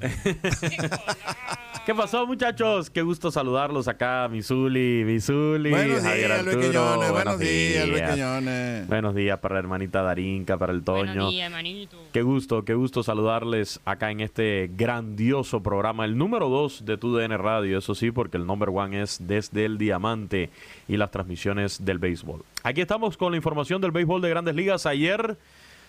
[1.86, 2.88] ¿Qué pasó, muchachos?
[2.88, 6.56] Qué gusto saludarlos acá, Misuli, Misuli, Buenos Javier días, Luis.
[6.66, 7.10] Quiñones.
[7.12, 8.88] Buenos días, Luis Quiñones.
[8.88, 11.04] Buenos días para la hermanita Darinka, para el Toño.
[11.04, 11.98] Buenos días, manito.
[12.10, 17.36] Qué gusto, qué gusto saludarles acá en este grandioso programa, el número 2 de TUDN
[17.36, 20.48] Radio, eso sí, porque el number one es desde el diamante
[20.88, 22.44] y las transmisiones del béisbol.
[22.62, 24.86] Aquí estamos con la información del béisbol de grandes ligas.
[24.86, 25.36] Ayer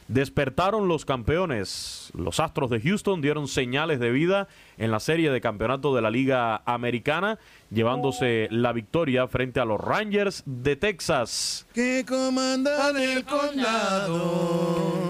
[0.07, 2.11] despertaron los campeones.
[2.15, 4.47] Los Astros de Houston dieron señales de vida
[4.77, 7.39] en la serie de campeonato de la Liga Americana,
[7.71, 11.65] llevándose la victoria frente a los Rangers de Texas.
[11.73, 15.05] Que comandan el condado.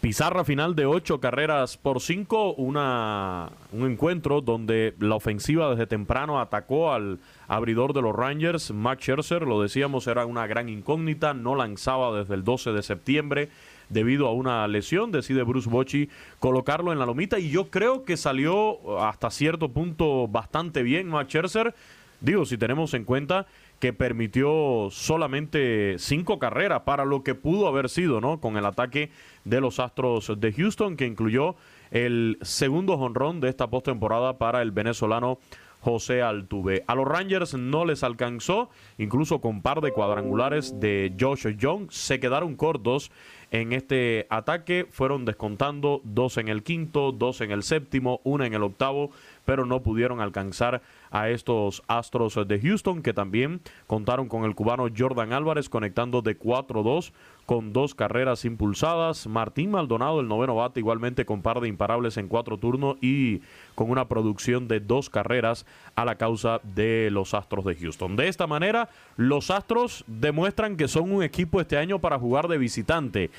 [0.00, 6.40] Pizarra final de ocho carreras por cinco, una, un encuentro donde la ofensiva desde temprano
[6.40, 7.18] atacó al
[7.48, 12.32] abridor de los Rangers, Max Scherzer, lo decíamos, era una gran incógnita, no lanzaba desde
[12.32, 13.50] el 12 de septiembre
[13.90, 18.16] debido a una lesión, decide Bruce Bochy colocarlo en la lomita y yo creo que
[18.16, 21.74] salió hasta cierto punto bastante bien Max Scherzer,
[22.20, 23.46] digo, si tenemos en cuenta
[23.80, 28.38] que permitió solamente cinco carreras para lo que pudo haber sido, ¿no?
[28.38, 29.10] Con el ataque
[29.44, 31.56] de los Astros de Houston, que incluyó
[31.90, 35.38] el segundo jonrón de esta postemporada para el venezolano
[35.80, 36.84] José Altuve.
[36.86, 38.68] A los Rangers no les alcanzó,
[38.98, 43.10] incluso con par de cuadrangulares de Josh Young, se quedaron cortos
[43.50, 48.54] en este ataque, fueron descontando dos en el quinto, dos en el séptimo, una en
[48.54, 49.10] el octavo,
[49.44, 54.88] pero no pudieron alcanzar a estos Astros de Houston, que también contaron con el cubano
[54.96, 57.12] Jordan Álvarez conectando de 4-2
[57.46, 59.26] con dos carreras impulsadas.
[59.26, 63.40] Martín Maldonado, el noveno bate, igualmente con par de imparables en cuatro turnos y
[63.74, 68.14] con una producción de dos carreras a la causa de los Astros de Houston.
[68.14, 72.58] De esta manera, los Astros demuestran que son un equipo este año para jugar de
[72.58, 73.30] visitante.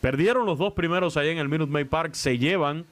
[0.00, 2.84] Perdieron los dos primeros allá en el Minute Maid Park, se llevan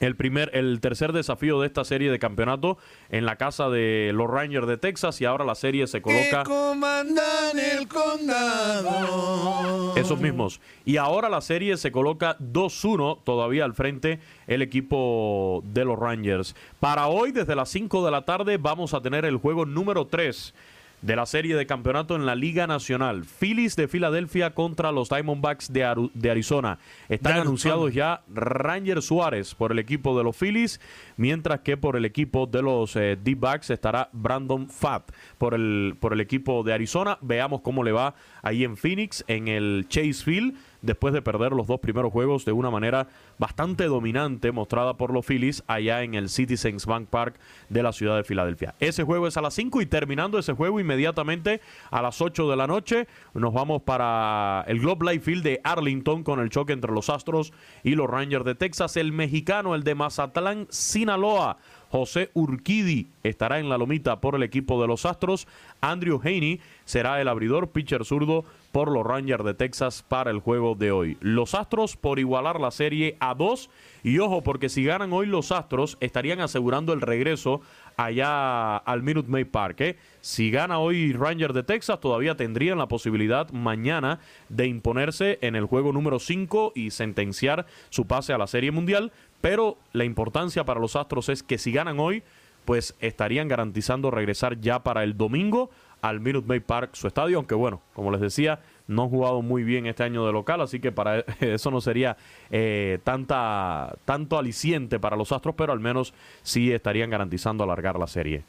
[0.00, 2.78] el primer, el tercer desafío de esta serie de campeonato
[3.10, 6.42] en la casa de los Rangers de Texas y ahora la serie se coloca.
[6.44, 9.94] comandan el condado.
[9.96, 10.60] Esos mismos.
[10.84, 16.56] Y ahora la serie se coloca 2-1 todavía al frente el equipo de los Rangers.
[16.80, 20.54] Para hoy, desde las 5 de la tarde, vamos a tener el juego número 3
[21.02, 23.24] de la serie de campeonato en la Liga Nacional.
[23.24, 26.78] Phillies de Filadelfia contra los Diamondbacks de, Aru- de Arizona.
[27.08, 30.80] Están De anunciados ya Ranger Suárez por el equipo de los Phillies,
[31.16, 36.12] mientras que por el equipo de los eh, D-Backs estará Brandon Fatt por el, por
[36.12, 37.18] el equipo de Arizona.
[37.22, 41.66] Veamos cómo le va ahí en Phoenix, en el Chase Field después de perder los
[41.66, 43.08] dos primeros juegos de una manera
[43.38, 47.36] bastante dominante mostrada por los Phillies allá en el Citizens Bank Park
[47.68, 48.74] de la ciudad de Filadelfia.
[48.80, 51.60] Ese juego es a las 5 y terminando ese juego inmediatamente
[51.90, 56.22] a las 8 de la noche nos vamos para el Globe Life Field de Arlington
[56.22, 57.52] con el choque entre los Astros
[57.82, 58.96] y los Rangers de Texas.
[58.96, 61.58] El mexicano, el de Mazatlán, Sinaloa.
[61.90, 65.48] José Urquidi estará en la lomita por el equipo de los Astros.
[65.80, 70.74] Andrew Haney será el abridor pitcher zurdo por los Rangers de Texas para el juego
[70.74, 71.16] de hoy.
[71.20, 73.70] Los Astros por igualar la serie a dos.
[74.02, 77.60] Y ojo, porque si ganan hoy los Astros, estarían asegurando el regreso
[77.96, 79.80] allá al Minute Maid Park.
[79.80, 79.96] ¿eh?
[80.20, 85.66] Si gana hoy Rangers de Texas, todavía tendrían la posibilidad mañana de imponerse en el
[85.66, 89.12] juego número 5 y sentenciar su pase a la Serie Mundial.
[89.40, 92.22] Pero la importancia para los Astros es que si ganan hoy,
[92.64, 95.70] pues estarían garantizando regresar ya para el domingo
[96.02, 99.62] al Minute Maid Park, su estadio, aunque bueno, como les decía, no han jugado muy
[99.62, 102.16] bien este año de local, así que para eso no sería
[102.50, 108.06] eh, tanta, tanto aliciente para los Astros, pero al menos sí estarían garantizando alargar la
[108.06, 108.42] serie.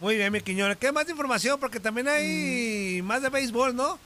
[0.00, 0.76] Muy bien, mi Quiñones.
[0.76, 1.58] ¿Qué más información?
[1.58, 3.98] Porque también hay más de béisbol, ¿no?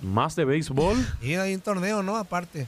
[0.00, 0.96] Más de béisbol.
[1.20, 2.16] Y hay un torneo, ¿no?
[2.16, 2.66] Aparte.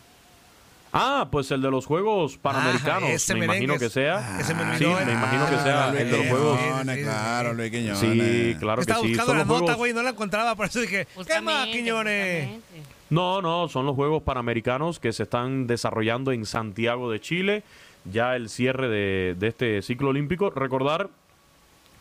[0.93, 4.19] Ah, pues el de los Juegos Panamericanos, Ah, ese me imagino que sea.
[4.19, 6.59] ah, ese me sí, me imagino que sea Ah, el de los Juegos.
[7.03, 7.99] Claro, Luis Quiñones.
[7.99, 9.09] Sí, claro que Estaba sí.
[9.09, 11.67] buscando Son la los nota, Juegos güey, no la encontraba, por eso dije, ¿qué más,
[11.69, 12.59] Quiñones?
[13.09, 17.63] No, no, son los Juegos Panamericanos que se están desarrollando en Santiago de Chile.
[18.11, 20.51] Ya el cierre de, de este ciclo olímpico.
[20.51, 21.09] Recordar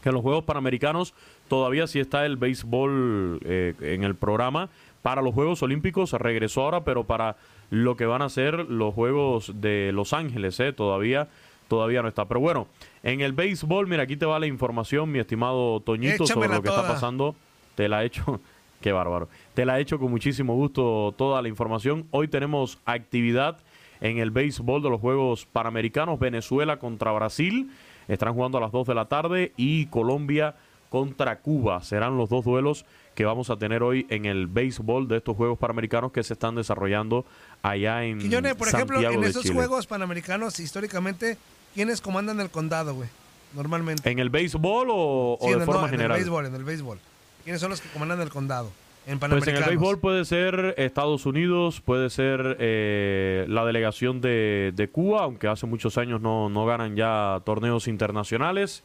[0.01, 1.13] que en los Juegos Panamericanos
[1.47, 4.69] todavía sí está el béisbol eh, en el programa.
[5.01, 7.35] Para los Juegos Olímpicos regresó ahora, pero para
[7.69, 11.27] lo que van a ser los Juegos de Los Ángeles, eh, todavía,
[11.67, 12.25] todavía no está.
[12.25, 12.67] Pero bueno,
[13.03, 16.69] en el béisbol, mira, aquí te va la información, mi estimado Toñito, sobre lo que
[16.69, 17.35] está pasando.
[17.75, 18.41] Te la he hecho,
[18.81, 19.29] qué bárbaro.
[19.53, 22.05] Te la he hecho con muchísimo gusto toda la información.
[22.11, 23.57] Hoy tenemos actividad
[24.01, 26.19] en el béisbol de los Juegos Panamericanos.
[26.19, 27.71] Venezuela contra Brasil.
[28.07, 30.55] Están jugando a las 2 de la tarde y Colombia
[30.89, 31.81] contra Cuba.
[31.83, 35.59] Serán los dos duelos que vamos a tener hoy en el béisbol de estos Juegos
[35.59, 37.25] Panamericanos que se están desarrollando
[37.61, 39.55] allá en Quiñones, por Santiago ejemplo, en de esos Chile.
[39.55, 41.37] Juegos Panamericanos, históricamente,
[41.73, 43.09] ¿quiénes comandan el condado, güey?
[43.53, 44.09] Normalmente.
[44.09, 46.11] ¿En el béisbol o, o Sí, de en el- forma no, En general?
[46.17, 46.99] el béisbol, en el béisbol.
[47.43, 48.71] ¿Quiénes son los que comandan el condado?
[49.07, 54.71] En Pues en el béisbol puede ser Estados Unidos, puede ser eh, la delegación de,
[54.75, 58.83] de Cuba, aunque hace muchos años no, no ganan ya torneos internacionales.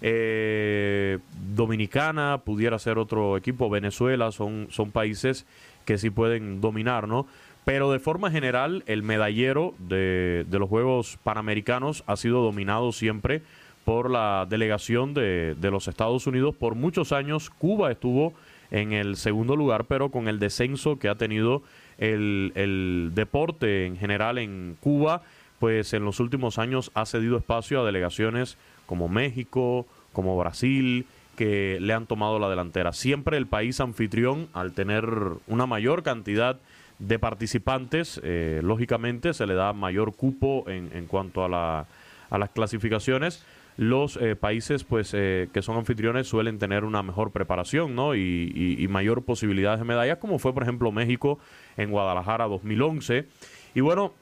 [0.00, 1.18] Eh,
[1.54, 5.46] Dominicana, pudiera ser otro equipo, Venezuela, son, son países
[5.84, 7.26] que sí pueden dominar, ¿no?
[7.64, 13.42] Pero de forma general, el medallero de, los Juegos Panamericanos ha sido dominado siempre
[13.84, 16.54] por la delegación de, de los Estados Unidos.
[16.54, 18.34] Por muchos años Cuba estuvo
[18.70, 21.62] en el segundo lugar, pero con el descenso que ha tenido
[21.98, 25.22] el, el deporte en general en Cuba,
[25.58, 31.06] pues en los últimos años ha cedido espacio a delegaciones como México, como Brasil,
[31.36, 32.92] que le han tomado la delantera.
[32.92, 35.06] Siempre el país anfitrión, al tener
[35.46, 36.60] una mayor cantidad de
[37.18, 41.86] participantes, eh, lógicamente se le da mayor cupo en, en cuanto a, la,
[42.30, 43.44] a las clasificaciones.
[43.76, 48.14] Los eh, países pues eh, que son anfitriones suelen tener una mejor preparación ¿no?
[48.14, 51.40] y, y- y mayor posibilidades de medallas, como fue por ejemplo México
[51.76, 53.24] en Guadalajara 2011.
[53.74, 54.12] Y bueno,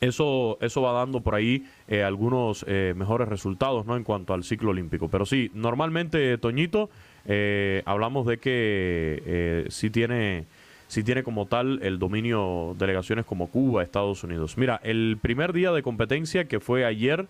[0.00, 3.96] eso, eso va dando por ahí eh, algunos eh, mejores resultados ¿no?
[3.96, 5.08] en cuanto al ciclo olímpico.
[5.08, 6.90] Pero sí, normalmente, Toñito,
[7.26, 10.46] eh, hablamos de que eh, sí tiene
[10.88, 14.56] sí tiene como tal el dominio delegaciones como Cuba, Estados Unidos.
[14.56, 17.26] Mira, el primer día de competencia que fue ayer,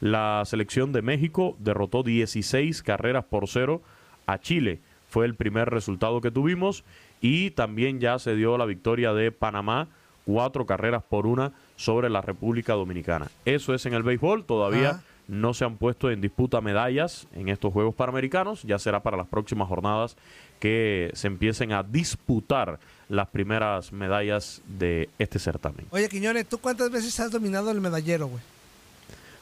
[0.00, 3.82] la selección de México derrotó 16 carreras por cero
[4.26, 4.80] a Chile.
[5.08, 6.84] Fue el primer resultado que tuvimos
[7.20, 9.88] y también ya se dio la victoria de Panamá,
[10.24, 13.28] cuatro carreras por una sobre la República Dominicana.
[13.44, 15.02] Eso es en el béisbol, todavía Ajá.
[15.28, 19.26] no se han puesto en disputa medallas en estos Juegos Panamericanos, ya será para las
[19.26, 20.16] próximas jornadas
[20.62, 25.86] que se empiecen a disputar las primeras medallas de este certamen.
[25.90, 28.40] Oye, Quiñones, ¿tú cuántas veces has dominado el medallero, güey?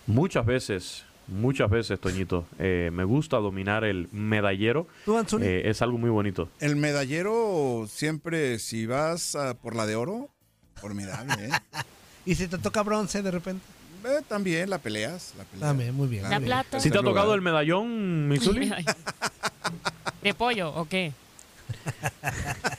[0.06, 4.86] Muchas veces, muchas veces, Toñito, eh, me gusta dominar el medallero.
[5.04, 5.44] ¿Tú, Anzuli?
[5.44, 6.48] Eh, es algo muy bonito.
[6.58, 10.30] El medallero siempre, si vas a por la de oro,
[10.76, 11.50] formidable, ¿eh?
[12.24, 13.66] ¿Y si te toca bronce de repente?
[14.06, 15.68] Eh, también la peleas, la peleas.
[15.68, 16.30] También, muy bien.
[16.30, 16.80] La plata.
[16.80, 18.72] ¿Sí te ha tocado el medallón, Misuli?
[20.22, 21.12] ¿De pollo o qué?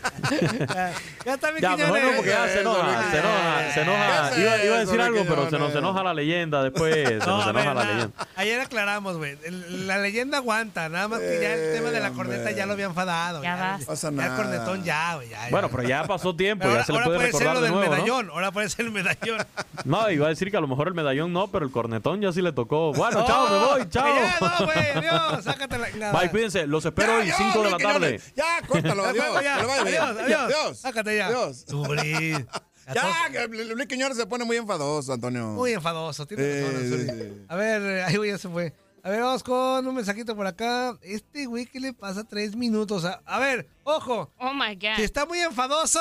[1.25, 2.03] Ya está, mi Ya, mejor Quiñones.
[2.11, 4.31] no, porque ya se enoja, se enoja, se enoja.
[4.39, 7.47] Iba, iba a decir algo, pero se nos enoja la leyenda después, se No, nos
[7.47, 8.27] enoja la leyenda.
[8.35, 9.37] Ayer aclaramos, güey.
[9.69, 10.89] La leyenda aguanta.
[10.89, 13.41] Nada más que ya el tema de la corneta ya lo había enfadado.
[13.43, 13.79] Ya.
[13.85, 15.29] Pasa Ya el cornetón ya, güey.
[15.29, 15.49] ya, ya.
[15.51, 17.85] Bueno, pero ya pasó tiempo, ya ahora, se le puede recordar lo de del nuevo,
[17.85, 17.91] ¿no?
[17.97, 18.29] medallón.
[18.31, 19.45] Ahora puede ser el medallón.
[19.85, 22.31] No, iba a decir que a lo mejor el medallón no, pero el cornetón ya
[22.31, 22.93] sí le tocó.
[22.93, 24.07] Bueno, No, chao, me voy, chao.
[24.07, 24.91] Ya, no, güey.
[24.95, 25.43] Adiós.
[25.43, 26.11] Sácate la.
[26.11, 26.67] Bye, cuídense.
[26.67, 28.21] Los espero hoy Ya, 5 de la tarde.
[28.35, 30.10] Ya, córtalo, adiós.
[30.15, 30.21] Que.
[30.23, 30.77] Adiós, adiós.
[30.79, 31.27] Sácate ya.
[31.27, 31.65] Adiós.
[31.67, 32.33] Suri.
[32.93, 35.45] Ya, que Luis Quiñones se pone muy enfadoso, Antonio.
[35.51, 36.25] Muy enfadoso.
[36.25, 37.07] Tiene Eh, razón,
[37.39, 37.45] sí.
[37.47, 38.73] A ver, eh, ahí güey, ya se fue.
[39.03, 40.97] A ver, vamos con un mensajito por acá.
[41.01, 42.23] Este güey, ¿qué le pasa?
[42.25, 43.05] Tres minutos.
[43.05, 44.33] A, a ver, ojo.
[44.39, 44.95] Oh my God.
[44.97, 45.99] Si está muy enfadoso,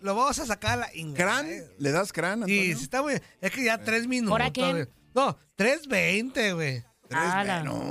[0.00, 1.46] lo vamos a sacar a la inga, ¿Crán?
[1.46, 1.64] eh.
[1.78, 2.62] ¿Le das crán, Antonio?
[2.62, 3.14] Sí, si está muy.
[3.40, 4.38] Es que ya tres minutos.
[4.38, 4.86] ¿Ahora güey.
[5.14, 6.84] No, 3.20, güey.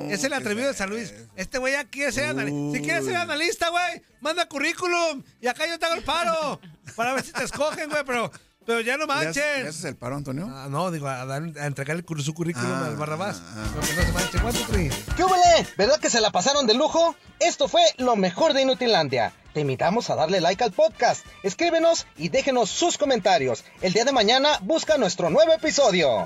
[0.09, 1.13] Es el atrevido de San Luis.
[1.35, 2.77] Este güey ya quiere ser analista.
[2.77, 5.23] Si quieres ser analista, güey, manda currículum.
[5.41, 6.59] Y acá yo te hago el paro.
[6.95, 8.31] Para ver si te escogen, güey, pero,
[8.65, 9.63] pero ya no ¿Le haces- manchen.
[9.63, 10.47] ¿Le haces el paro, Antonio?
[10.51, 13.41] Ah, no, digo, a, dar- a entregarle cur- su currículum Ah, al Barrabás.
[13.43, 13.67] ah, ah.
[13.73, 14.39] Pero que no se manche.
[14.39, 14.89] ¿Cuánto, Tri?
[15.15, 15.67] ¿Qué hubole?
[15.77, 17.15] ¿Verdad que se la pasaron de lujo?
[17.39, 19.33] Esto fue lo mejor de Inutilandia.
[19.53, 23.63] Te invitamos a darle like al podcast, escríbenos y déjenos sus comentarios.
[23.81, 26.25] El día de mañana busca nuestro nuevo episodio.